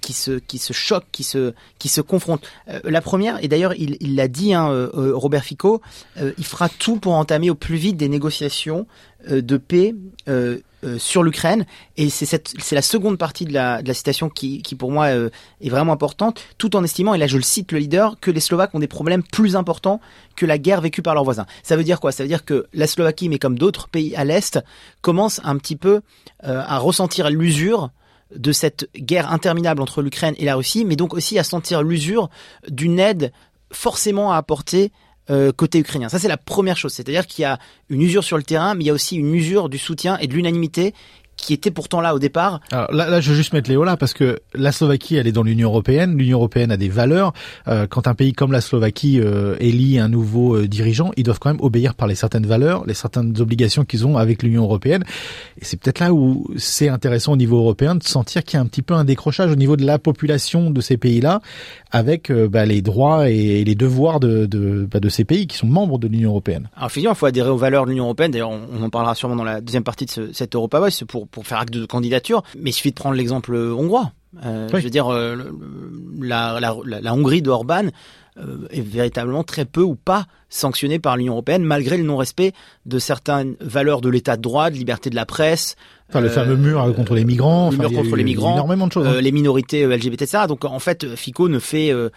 [0.00, 2.46] qui se qui se choquent, qui se qui se confrontent.
[2.68, 5.80] Euh, la première, et d'ailleurs il l'a dit, hein, euh, Robert Fico,
[6.16, 8.86] il fera tout pour entamer au plus vite des négociations
[9.30, 9.94] de paix
[10.98, 11.66] sur l'Ukraine.
[11.96, 15.68] Et c'est la seconde partie de la de la citation qui qui pour moi est
[15.68, 18.74] vraiment importante, tout en estimant, et là je le cite le leader, que les Slovaques
[18.74, 20.00] ont des problèmes plus importants
[20.36, 21.46] que la guerre vécue par leurs voisins.
[21.62, 22.12] Ça veut dire quoi?
[22.12, 24.58] Ça veut dire que la Slovaquie, mais comme d'autres pays à l'est,
[25.00, 26.02] commence un petit peu
[26.42, 27.90] à ressentir l'usure
[28.34, 32.30] de cette guerre interminable entre l'Ukraine et la Russie, mais donc aussi à sentir l'usure
[32.68, 33.32] d'une aide
[33.70, 34.92] forcément à apporter
[35.30, 36.08] euh, côté ukrainien.
[36.08, 36.92] Ça, c'est la première chose.
[36.92, 37.58] C'est-à-dire qu'il y a
[37.88, 40.26] une usure sur le terrain, mais il y a aussi une usure du soutien et
[40.26, 40.94] de l'unanimité
[41.44, 42.60] qui était pourtant là au départ.
[42.70, 45.32] Alors là, là, je veux juste mettre Léo là parce que la Slovaquie, elle est
[45.32, 46.16] dans l'Union européenne.
[46.16, 47.34] L'Union européenne a des valeurs.
[47.68, 51.38] Euh, quand un pays comme la Slovaquie euh, élit un nouveau euh, dirigeant, ils doivent
[51.38, 55.04] quand même obéir par les certaines valeurs, les certaines obligations qu'ils ont avec l'Union européenne.
[55.60, 58.62] Et c'est peut-être là où c'est intéressant au niveau européen de sentir qu'il y a
[58.62, 61.40] un petit peu un décrochage au niveau de la population de ces pays-là
[61.90, 65.56] avec euh, bah, les droits et les devoirs de, de, bah, de ces pays qui
[65.56, 66.68] sont membres de l'Union européenne.
[66.76, 68.30] Alors effectivement, il faut adhérer aux valeurs de l'Union européenne.
[68.32, 71.04] D'ailleurs, on, on en parlera sûrement dans la deuxième partie de ce, cette Europa Voice
[71.06, 72.42] pour, pour faire acte de candidature.
[72.58, 74.12] Mais il suffit de prendre l'exemple hongrois.
[74.44, 74.80] Euh, Oui.
[74.80, 75.36] Je veux dire, euh,
[76.20, 77.86] la, la, la, la Hongrie de Orban
[78.38, 82.52] euh, est véritablement très peu ou pas sanctionnée par l'Union européenne, malgré le non-respect
[82.86, 85.76] de certaines valeurs de l'état de droit, de liberté de la presse.
[86.08, 87.70] Enfin, le euh, fameux mur contre les migrants.
[87.70, 89.06] le enfin, mur contre les migrants, Énormément de choses.
[89.06, 89.14] hein.
[89.14, 90.44] euh, les minorités euh, LGBT, etc.
[90.48, 92.10] Donc en fait, Fico ne fait, euh,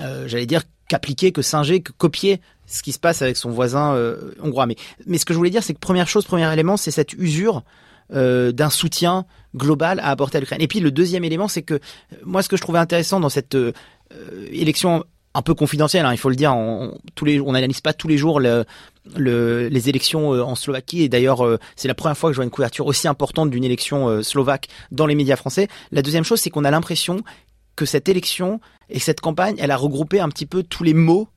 [0.00, 3.94] euh, j'allais dire, qu'appliquer, que singer, que copier ce qui se passe avec son voisin
[3.94, 4.66] euh, hongrois.
[4.66, 7.12] Mais, mais ce que je voulais dire, c'est que première chose, premier élément, c'est cette
[7.14, 7.62] usure
[8.12, 10.60] euh, d'un soutien global à apporter à l'Ukraine.
[10.60, 11.78] Et puis le deuxième élément, c'est que euh,
[12.24, 13.72] moi, ce que je trouvais intéressant dans cette euh,
[14.50, 16.98] élection un peu confidentielle, hein, il faut le dire, on,
[17.52, 18.64] n'analyse pas tous les jours le,
[19.16, 21.02] le- les élections en Slovaquie.
[21.02, 21.46] Et d'ailleurs,
[21.76, 25.06] c'est la première fois que je vois une couverture aussi importante d'une élection slovaque dans
[25.06, 25.68] les médias français.
[25.92, 27.22] La deuxième chose, c'est qu'on a l'impression
[27.76, 31.28] que cette élection et cette campagne, elle a regroupé un petit peu tous les mots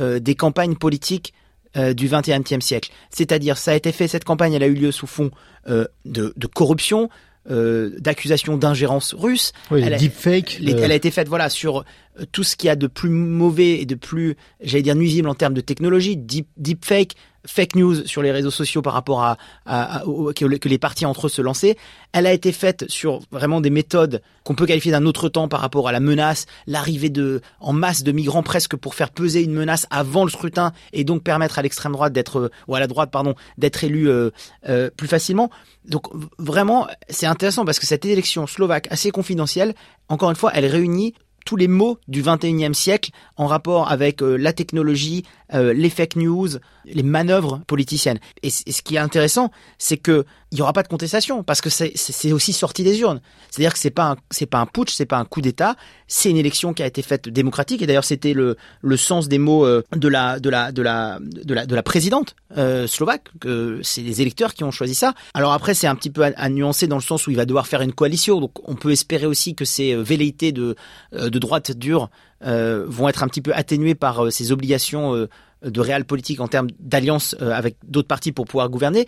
[0.00, 1.34] des campagnes politiques
[1.78, 2.90] euh, du XXIe siècle.
[3.10, 5.30] C'est-à-dire, ça a été fait, cette campagne, elle a eu lieu sous fond
[5.68, 7.08] euh, de, de corruption,
[7.50, 9.52] euh, d'accusations d'ingérence russe.
[9.70, 11.84] Oui, elle, a, deepfake, les- elle a été faite voilà sur
[12.32, 15.34] tout ce qu'il y a de plus mauvais et de plus, j'allais dire nuisible en
[15.34, 17.14] termes de technologie, deep, deepfake,
[17.46, 20.02] fake news sur les réseaux sociaux par rapport à, à-
[20.34, 21.76] que, les partis entre eux se lançaient.
[22.12, 25.60] Elle a été faite sur vraiment des méthodes qu'on peut qualifier d'un autre temps par
[25.60, 29.54] rapport à la menace, l'arrivée de en masse de migrants presque pour faire peser une
[29.54, 32.86] menace avant le scrutin et donc permettre à l'extrême droite d'être euh, ou à la
[32.86, 34.30] droite pardon d'être élu euh,
[34.68, 35.50] euh, plus facilement.
[35.86, 36.04] Donc
[36.38, 39.74] vraiment c'est intéressant parce que cette élection slovaque assez confidentielle,
[40.08, 41.14] encore une fois, elle réunit
[41.48, 46.16] tous les mots du 21e siècle en rapport avec euh, la technologie, euh, les fake
[46.16, 46.48] news,
[46.92, 48.18] les manœuvres politiciennes.
[48.42, 51.68] Et, ce qui est intéressant, c'est que il y aura pas de contestation parce que
[51.68, 53.20] c'est- aussi sorti des urnes.
[53.50, 56.36] C'est-à-dire que c'est pas c'est pas un putsch, c'est pas un coup d'État, c'est une
[56.36, 57.82] élection qui a été faite démocratique.
[57.82, 61.18] Et d'ailleurs, c'était le le sens des mots euh, de la de la de la
[61.20, 63.28] de la de la présidente euh, slovaque.
[63.40, 65.14] Que c'est les électeurs qui ont choisi ça.
[65.34, 67.66] Alors après, c'est un petit peu à, nuancer dans le sens où il va devoir
[67.66, 68.40] faire une coalition.
[68.40, 70.76] Donc on peut espérer aussi que ces euh, velléités de
[71.14, 72.08] euh, de droite dure
[72.40, 75.26] vont être un petit peu atténuées par ces obligations
[75.62, 79.06] de réel politique en termes d'alliance euh, avec d'autres partis pour pouvoir gouverner.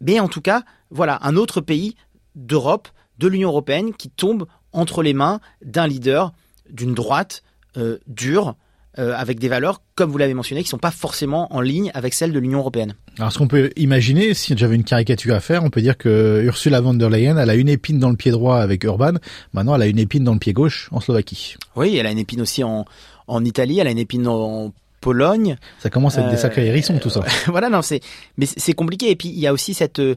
[0.00, 1.94] Mais en tout cas, voilà, un autre pays
[2.34, 6.32] d'Europe, de l'Union européenne, qui tombe entre les mains d'un leader
[6.70, 7.42] d'une droite
[7.76, 8.56] euh, dure,
[8.98, 12.12] euh, avec des valeurs, comme vous l'avez mentionné, qui sont pas forcément en ligne avec
[12.12, 12.94] celles de l'Union européenne.
[13.18, 16.42] Alors, ce qu'on peut imaginer, si j'avais une caricature à faire, on peut dire que
[16.44, 19.14] Ursula von der Leyen, elle a une épine dans le pied droit avec Urban.
[19.54, 21.56] Maintenant, elle a une épine dans le pied gauche en Slovaquie.
[21.74, 22.84] Oui, elle a une épine aussi en,
[23.28, 25.56] en Italie, elle a une épine en Pologne.
[25.80, 27.20] Ça commence à être des Euh, sacrés hérissons, tout ça.
[27.48, 28.00] voilà, non, c'est,
[28.38, 29.10] mais c'est compliqué.
[29.10, 30.14] Et puis il y a aussi cette euh,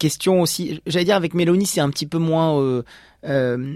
[0.00, 0.80] question aussi.
[0.86, 2.82] J'allais dire avec Mélanie, c'est un petit peu moins,
[3.24, 3.74] euh,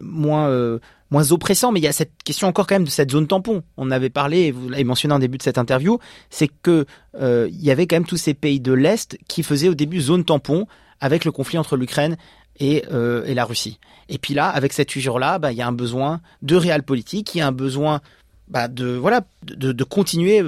[0.00, 0.78] moins,
[1.10, 3.62] moins oppressant, mais il y a cette question encore quand même de cette zone tampon.
[3.76, 5.98] On avait parlé, et vous l'avez mentionné en début de cette interview,
[6.30, 6.86] c'est que
[7.20, 10.00] euh, il y avait quand même tous ces pays de l'est qui faisaient au début
[10.00, 10.66] zone tampon
[11.00, 12.16] avec le conflit entre l'Ukraine
[12.58, 13.78] et, euh, et la Russie.
[14.08, 17.34] Et puis là, avec cette usure-là, bah, il y a un besoin de réel politique,
[17.34, 18.00] il y a un besoin
[18.48, 20.42] bah, de voilà de, continuer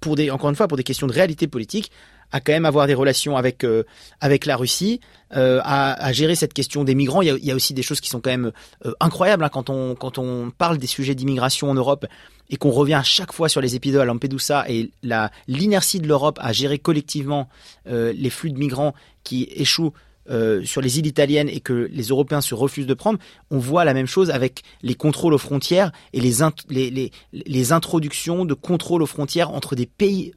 [0.00, 1.90] pour des encore une fois pour des questions de réalité politique
[2.32, 3.84] à quand même avoir des relations avec euh,
[4.20, 5.00] avec la Russie,
[5.36, 7.20] euh, à, gérer cette question des migrants.
[7.20, 8.52] Il y a, aussi des choses qui sont quand même
[8.86, 12.06] euh, incroyables hein, quand on quand on parle des sujets d'immigration en Europe
[12.48, 16.08] et qu'on revient à chaque fois sur les épisodes à Lampedusa et la l'inertie de
[16.08, 17.48] l'Europe à gérer collectivement
[17.86, 19.92] les flux de migrants qui échouent
[20.30, 23.18] euh, sur les îles italiennes et que les Européens se refusent de prendre,
[23.50, 26.34] on voit la même chose avec les contrôles aux frontières et les,
[26.70, 30.32] les, les, introductions de contrôles aux frontières entre des pays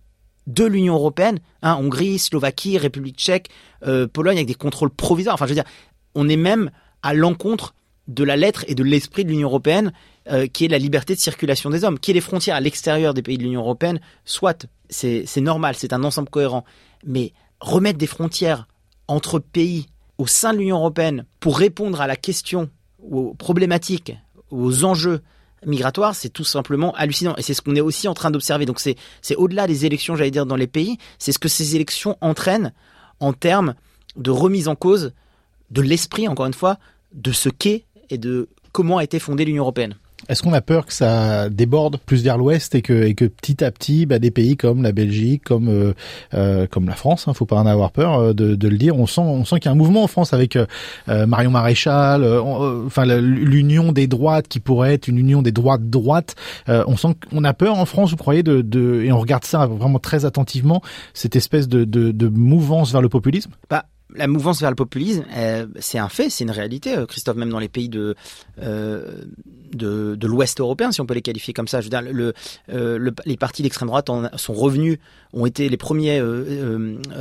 [0.47, 3.49] de l'Union européenne, hein, Hongrie, Slovaquie, République tchèque,
[3.85, 5.35] euh, Pologne, avec des contrôles provisoires.
[5.35, 5.69] Enfin, je veux dire,
[6.13, 6.71] on est même
[7.01, 7.73] à l'encontre
[8.07, 9.91] de la lettre et de l'esprit de l'Union européenne,
[10.31, 13.13] euh, qui est la liberté de circulation des hommes, qui est les frontières à l'extérieur
[13.13, 13.99] des pays de l'Union européenne.
[14.25, 16.65] Soit, c'est normal, c'est un ensemble cohérent,
[17.05, 18.67] mais remettre des frontières
[19.07, 19.87] entre pays
[20.17, 22.69] au sein de l'Union européenne pour répondre à la question,
[23.09, 24.13] aux problématiques,
[24.51, 25.21] aux enjeux
[25.65, 27.35] migratoires, c'est tout simplement hallucinant.
[27.37, 28.65] Et c'est ce qu'on est aussi en train d'observer.
[28.65, 32.17] Donc c'est au-delà des élections, j'allais dire, dans les pays, c'est ce que ces élections
[32.21, 32.73] entraînent
[33.19, 33.75] en termes
[34.15, 35.13] de remise en cause
[35.71, 36.77] de l'esprit, encore une fois,
[37.13, 39.95] de ce qu'est et de comment a été fondée l'Union européenne.
[40.27, 43.63] Est-ce qu'on a peur que ça déborde plus vers l'ouest et que, et que petit
[43.63, 45.93] à petit, bah, des pays comme la Belgique, comme euh,
[46.33, 48.97] euh comme la France, hein, faut pas en avoir peur euh, de, de, le dire.
[48.97, 50.65] On sent, on sent qu'il y a un mouvement en France avec euh,
[51.27, 56.35] Marion Maréchal, enfin l'union des droites qui pourrait être une union des droites droites.
[56.67, 59.65] on sent qu'on a peur en France, vous croyez, de, de, et on regarde ça
[59.65, 60.81] vraiment très attentivement,
[61.13, 63.51] cette espèce de, de, de mouvance vers le populisme?
[63.69, 66.95] Bah la mouvance vers le populisme, euh, c'est un fait, c'est une réalité.
[66.95, 68.15] Euh, Christophe, même dans les pays de
[68.61, 69.23] euh,
[69.71, 72.33] de, de l'Ouest européen, si on peut les qualifier comme ça, je veux dire, le,
[72.67, 74.99] le les partis d'extrême droite sont revenus,
[75.33, 76.21] ont été les premiers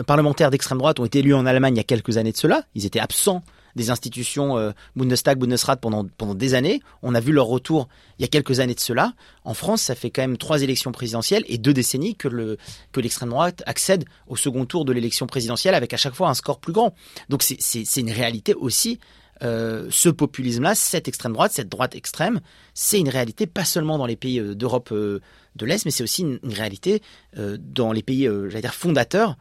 [0.06, 2.64] parlementaires d'extrême droite ont été élus en Allemagne il y a quelques années de cela.
[2.74, 3.42] Ils étaient absents
[3.76, 6.80] des institutions euh, Bundestag, Bundesrat pendant, pendant des années.
[7.02, 9.14] On a vu leur retour il y a quelques années de cela.
[9.44, 12.56] En France, ça fait quand même trois élections présidentielles et deux décennies que, le,
[12.92, 16.34] que l'extrême droite accède au second tour de l'élection présidentielle avec à chaque fois un
[16.34, 16.94] score plus grand.
[17.28, 18.98] Donc c'est, une réalité aussi.
[19.42, 22.40] Euh, ce populisme-là, cette extrême droite, cette droite extrême,
[22.72, 25.20] c'est une réalité pas seulement dans les pays euh, d'Europe de
[25.66, 27.02] l'Est, mais c'est aussi une, une réalité
[27.36, 29.36] dans les pays, j'allais dire, fondateurs,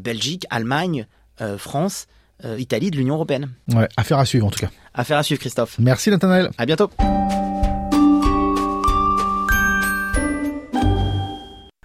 [0.00, 1.06] Belgique, Allemagne,
[1.58, 2.06] France,
[2.44, 3.50] euh, Italie de l'Union européenne.
[3.72, 4.70] Ouais, affaire à suivre en tout cas.
[4.94, 5.76] Affaire à suivre, Christophe.
[5.78, 6.50] Merci Nathanaël.
[6.58, 6.90] À bientôt.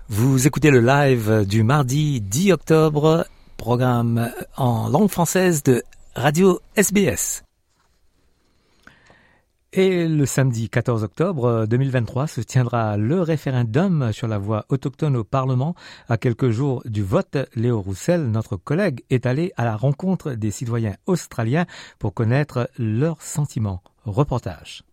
[0.07, 3.25] Vous écoutez le live du mardi 10 octobre,
[3.57, 5.83] programme en langue française de
[6.15, 7.43] Radio SBS.
[9.71, 15.23] Et le samedi 14 octobre 2023 se tiendra le référendum sur la voie autochtone au
[15.23, 15.75] Parlement.
[16.07, 20.49] À quelques jours du vote, Léo Roussel, notre collègue, est allé à la rencontre des
[20.49, 21.67] citoyens australiens
[21.99, 23.83] pour connaître leurs sentiments.
[24.05, 24.83] Reportage.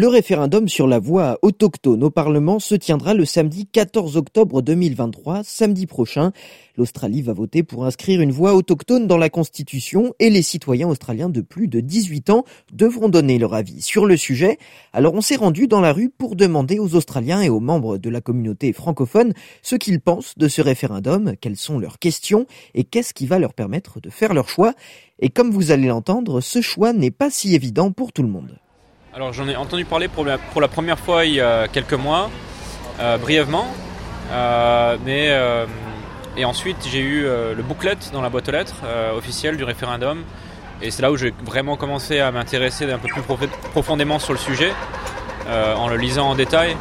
[0.00, 5.42] Le référendum sur la voie autochtone au Parlement se tiendra le samedi 14 octobre 2023,
[5.42, 6.30] samedi prochain.
[6.76, 11.28] L'Australie va voter pour inscrire une voie autochtone dans la Constitution et les citoyens australiens
[11.28, 14.58] de plus de 18 ans devront donner leur avis sur le sujet.
[14.92, 18.08] Alors on s'est rendu dans la rue pour demander aux Australiens et aux membres de
[18.08, 19.32] la communauté francophone
[19.62, 23.52] ce qu'ils pensent de ce référendum, quelles sont leurs questions et qu'est-ce qui va leur
[23.52, 24.74] permettre de faire leur choix.
[25.18, 28.60] Et comme vous allez l'entendre, ce choix n'est pas si évident pour tout le monde.
[29.14, 32.30] Alors j'en ai entendu parler pour la, première fois il y a quelques mois,
[33.00, 33.66] euh, brièvement.
[34.30, 35.64] Euh, mais, euh,
[36.36, 38.82] et ensuite j'ai eu le booklet dans la boîte aux lettres
[39.16, 40.22] officielle du référendum.
[40.82, 43.22] Et c'est là où j'ai vraiment commencé à m'intéresser un peu plus
[43.72, 44.72] profondément sur le sujet,
[45.48, 46.76] en le lisant en détail.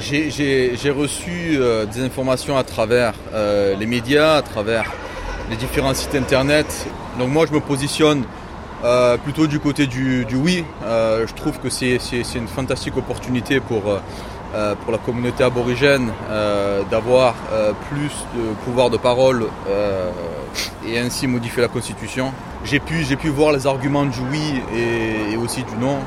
[0.00, 1.58] J'ai reçu
[1.92, 4.90] des informations à travers les médias, à travers
[5.50, 6.88] les différents sites internet.
[7.18, 8.24] Donc moi je me positionne
[8.84, 10.64] euh, plutôt du côté du, oui.
[10.84, 11.98] Euh, je trouve que c'est
[12.34, 13.82] une fantastique opportunité pour,
[14.54, 16.10] euh, pour la communauté aborigène
[16.90, 17.34] d'avoir
[17.90, 19.46] plus de pouvoir de parole
[20.86, 22.32] et ainsi modifier la constitution.
[22.64, 25.98] J'ai pu, pu voir les arguments du oui et, et aussi du non.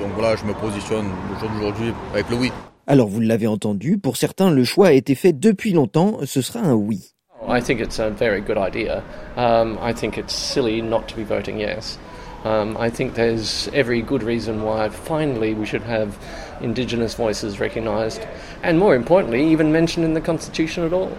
[0.00, 2.52] donc voilà, je me positionne le jour d'aujourd'hui avec le oui.
[2.86, 6.60] Alors vous l'avez entendu, pour certains le choix a été fait depuis longtemps, ce sera
[6.60, 7.15] un oui.
[7.46, 9.04] I think it's a very good idea.
[9.36, 11.96] Um, I think it's silly not to be voting yes.
[12.44, 16.16] Um, I think there's every good reason why finally we should have
[16.60, 18.26] Indigenous voices recognised,
[18.62, 21.16] and more importantly, even mentioned in the Constitution at all.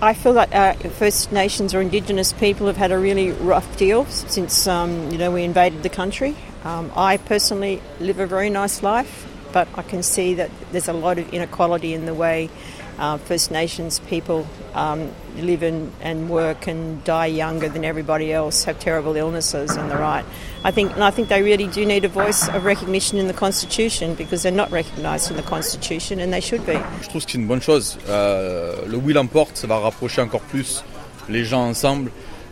[0.00, 4.04] I feel that uh, First Nations or Indigenous people have had a really rough deal
[4.06, 6.36] since um, you know we invaded the country.
[6.64, 10.92] Um, I personally live a very nice life, but I can see that there's a
[10.92, 12.50] lot of inequality in the way
[12.98, 18.64] uh, First Nations people um, live in, and work and die younger than everybody else,
[18.64, 20.24] have terrible illnesses, and the right.
[20.64, 23.34] I think, and I think they really do need a voice of recognition in the
[23.34, 26.78] Constitution because they're not recognised in the Constitution and they should be.
[27.02, 27.98] Je trouve que c'est une bonne chose.
[28.08, 30.84] Euh, le will l'emporte, ça va rapprocher encore plus
[31.28, 32.10] les gens ensemble.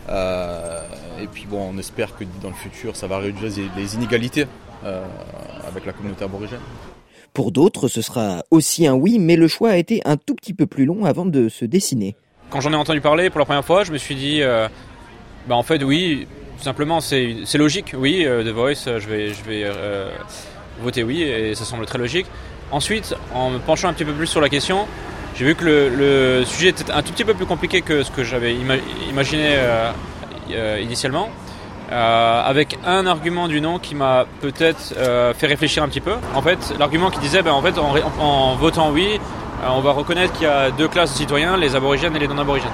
[0.09, 0.81] Euh,
[1.21, 4.45] et puis bon, on espère que dans le futur, ça va réduire les inégalités
[4.83, 5.05] euh,
[5.67, 6.59] avec la communauté aborigène.
[7.33, 10.53] Pour d'autres, ce sera aussi un oui, mais le choix a été un tout petit
[10.53, 12.15] peu plus long avant de se dessiner.
[12.49, 14.67] Quand j'en ai entendu parler pour la première fois, je me suis dit, euh,
[15.47, 16.27] bah en fait oui,
[16.57, 20.11] tout simplement c'est logique, oui, euh, The Voice, je vais, euh,
[20.81, 22.25] voter oui, et ça semble très logique.
[22.71, 24.85] Ensuite, en me penchant un petit peu plus sur la question,
[25.35, 28.25] j'ai vu que le, sujet était un tout petit peu plus compliqué que ce que
[28.25, 28.53] j'avais
[29.09, 29.55] imaginé
[30.81, 31.29] initialement.
[31.91, 36.13] Euh, avec un argument du non qui m'a peut-être euh, fait réfléchir un petit peu.
[36.35, 40.31] En fait, l'argument qui disait, ben, en fait, en, votant oui, euh, on va reconnaître
[40.31, 42.71] qu'il y a deux classes de citoyens, les aborigènes et les non-aborigènes.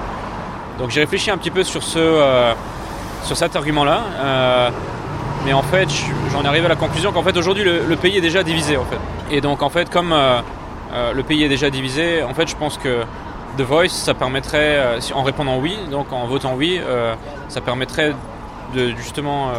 [0.78, 2.52] Donc j'ai réfléchi un petit peu sur, ce,
[3.24, 4.02] sur cet argument-là.
[5.44, 5.88] mais en fait,
[6.30, 9.00] j'en arrive à la conclusion qu'en fait aujourd'hui le, pays est déjà divisé en fait.
[9.32, 13.02] Et donc en fait, comme le pays est déjà divisé, en fait, je pense que
[13.56, 16.80] The Voice, ça permettrait, en répondant oui, donc en votant oui,
[17.48, 18.14] ça permettrait
[18.74, 19.52] de justement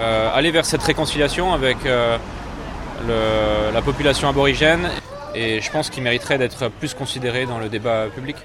[0.00, 4.90] aller vers cette réconciliation avec le, la population aborigène
[5.34, 8.36] et je pense qu'il mériterait d'être plus considéré dans le débat public.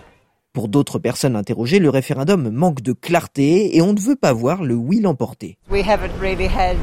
[0.54, 4.64] Pour d'autres personnes interrogées, le référendum manque de clarté et on ne veut pas voir
[4.64, 5.58] le oui l'emporter.
[5.70, 6.78] We haven't really had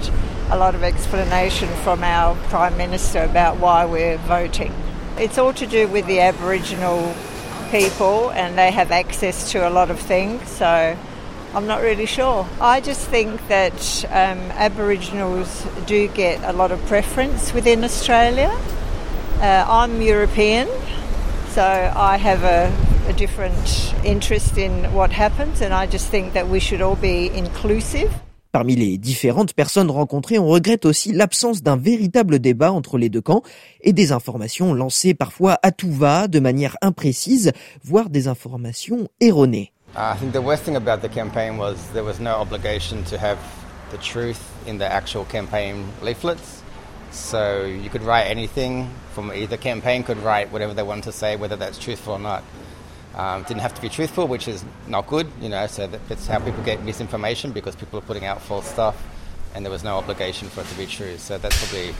[0.50, 4.70] a lot of explanation from our Prime Minister about why we're voting.
[5.18, 7.12] It's all to do with the Aboriginal
[7.72, 10.96] people and they have access to a lot of things, so
[11.56, 12.46] I'm not really sure.
[12.60, 18.50] I just think that um, Aboriginals do get a lot of preference within Australia.
[19.40, 20.68] Uh, I'm European,
[21.54, 22.70] so I have a,
[23.08, 27.30] a different interest in what happens, and I just think that we should all be
[27.34, 28.10] inclusive.
[28.52, 33.22] Parmi les différentes personnes rencontrées, on regrette aussi l'absence d'un véritable débat entre les deux
[33.22, 33.42] camps
[33.80, 37.52] et des informations lancées parfois à tout va, de manière imprécise,
[37.82, 39.72] voire des informations erronées.
[39.96, 43.16] Uh, I think the worst thing about the campaign was there was no obligation to
[43.16, 43.38] have
[43.90, 46.62] the truth in the actual campaign leaflets.
[47.12, 51.36] So you could write anything from either campaign could write whatever they wanted to say,
[51.36, 52.44] whether that's truthful or not.
[53.14, 55.66] Um, didn't have to be truthful, which is not good, you know.
[55.66, 59.02] So that's how people get misinformation because people are putting out false stuff,
[59.54, 61.16] and there was no obligation for it to be true.
[61.16, 61.94] So that's probably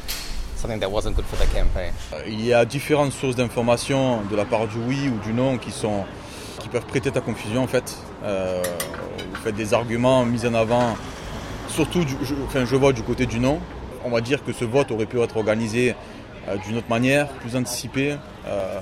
[0.57, 1.95] something that wasn't good for the campaign.
[2.27, 5.71] Il y a différentes sources d'information de la part du oui ou du non qui
[5.71, 6.05] sont
[6.67, 7.97] qui peuvent prêter ta confusion en fait.
[8.25, 8.61] Euh,
[9.19, 10.97] vous faites des arguments mis en avant,
[11.69, 13.61] surtout, je, enfin, je vois du côté du non.
[14.05, 15.95] On va dire que ce vote aurait pu être organisé
[16.49, 18.17] euh, d'une autre manière, plus anticipé,
[18.49, 18.81] euh,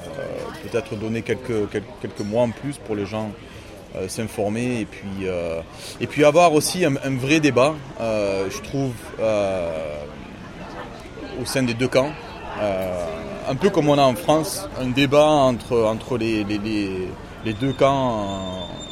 [0.63, 1.69] peut-être donner quelques,
[2.01, 3.31] quelques, mois en plus pour les gens
[4.09, 5.29] s'informer et puis,
[6.01, 8.91] et puis avoir aussi un, vrai débat, je trouve,
[11.41, 12.11] au sein des deux camps
[13.49, 18.23] un peu comme on a en France, un débat entre, entre les, les, deux camps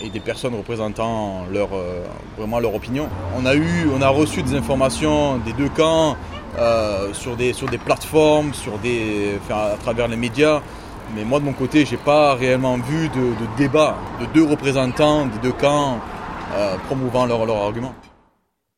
[0.01, 2.05] euh, et des personnes représentant leur, euh,
[2.37, 3.09] vraiment leur opinion.
[3.39, 6.17] On a, eu, on a reçu des informations des deux camps
[6.59, 10.61] euh, sur, des, sur des plateformes, sur des, à travers les médias.
[11.17, 15.39] Mais moi de mon côté, j'ai pas réellement vu de, débat de deux représentants des
[15.39, 15.99] deux camps
[16.87, 17.95] promouvant leurs leur arguments.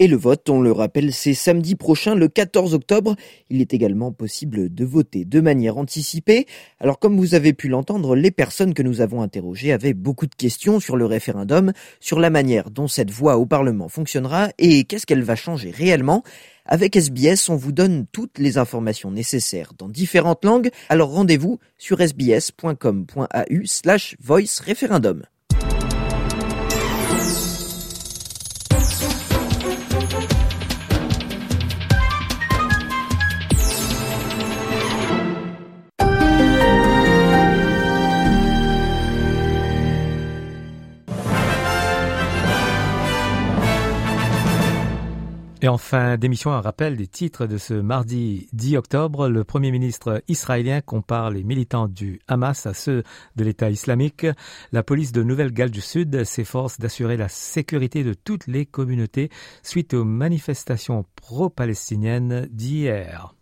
[0.01, 3.15] Et le vote, on le rappelle, c'est samedi prochain, le 14 octobre.
[3.49, 6.47] Il est également possible de voter de manière anticipée.
[6.81, 10.35] Alors comme vous avez pu l'entendre, les personnes que nous avons interrogées avaient beaucoup de
[10.35, 15.07] questions sur le référendum, sur la manière dont cette voix au Parlement fonctionnera et qu'est-ce
[15.07, 16.25] qu'elle va changer réellement.
[16.67, 20.71] Avec SBS, on vous donne toutes les informations nécessaires dans différentes langues.
[20.89, 25.23] Alors rendez-vous sur sbs.com.au slash voice référendum.
[45.65, 49.31] Et enfin, d'émission, un rappel des titres de ce mardi 10 octobre.
[49.31, 53.03] Le Premier ministre israélien compare les militants du Hamas à ceux
[53.37, 54.27] de l'État islamique.
[54.73, 59.31] La police de Nouvelle-Galles du Sud s'efforce d'assurer la sécurité de toutes les communautés
[59.63, 63.35] suite aux manifestations pro-palestiniennes d'hier.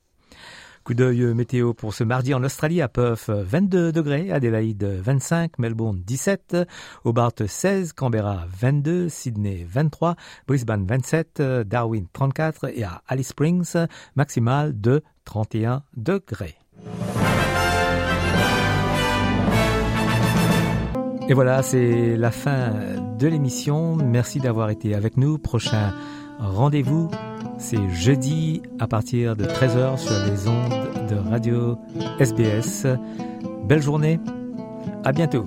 [0.84, 6.02] Coup d'œil météo pour ce mardi en Australie à Perth 22 degrés, Adélaïde 25, Melbourne
[6.04, 6.56] 17,
[7.04, 10.16] Hobart 16, Canberra 22, Sydney 23,
[10.48, 16.56] Brisbane 27, Darwin 34 et à Alice Springs maximal de 31 degrés.
[21.28, 22.72] Et voilà, c'est la fin
[23.18, 23.96] de l'émission.
[23.96, 25.38] Merci d'avoir été avec nous.
[25.38, 25.94] Prochain
[26.42, 27.08] rendez-vous
[27.58, 31.78] c'est jeudi à partir de 13h sur les ondes de radio
[32.18, 32.86] SBS.
[33.68, 34.18] Belle journée,
[35.04, 35.46] à bientôt.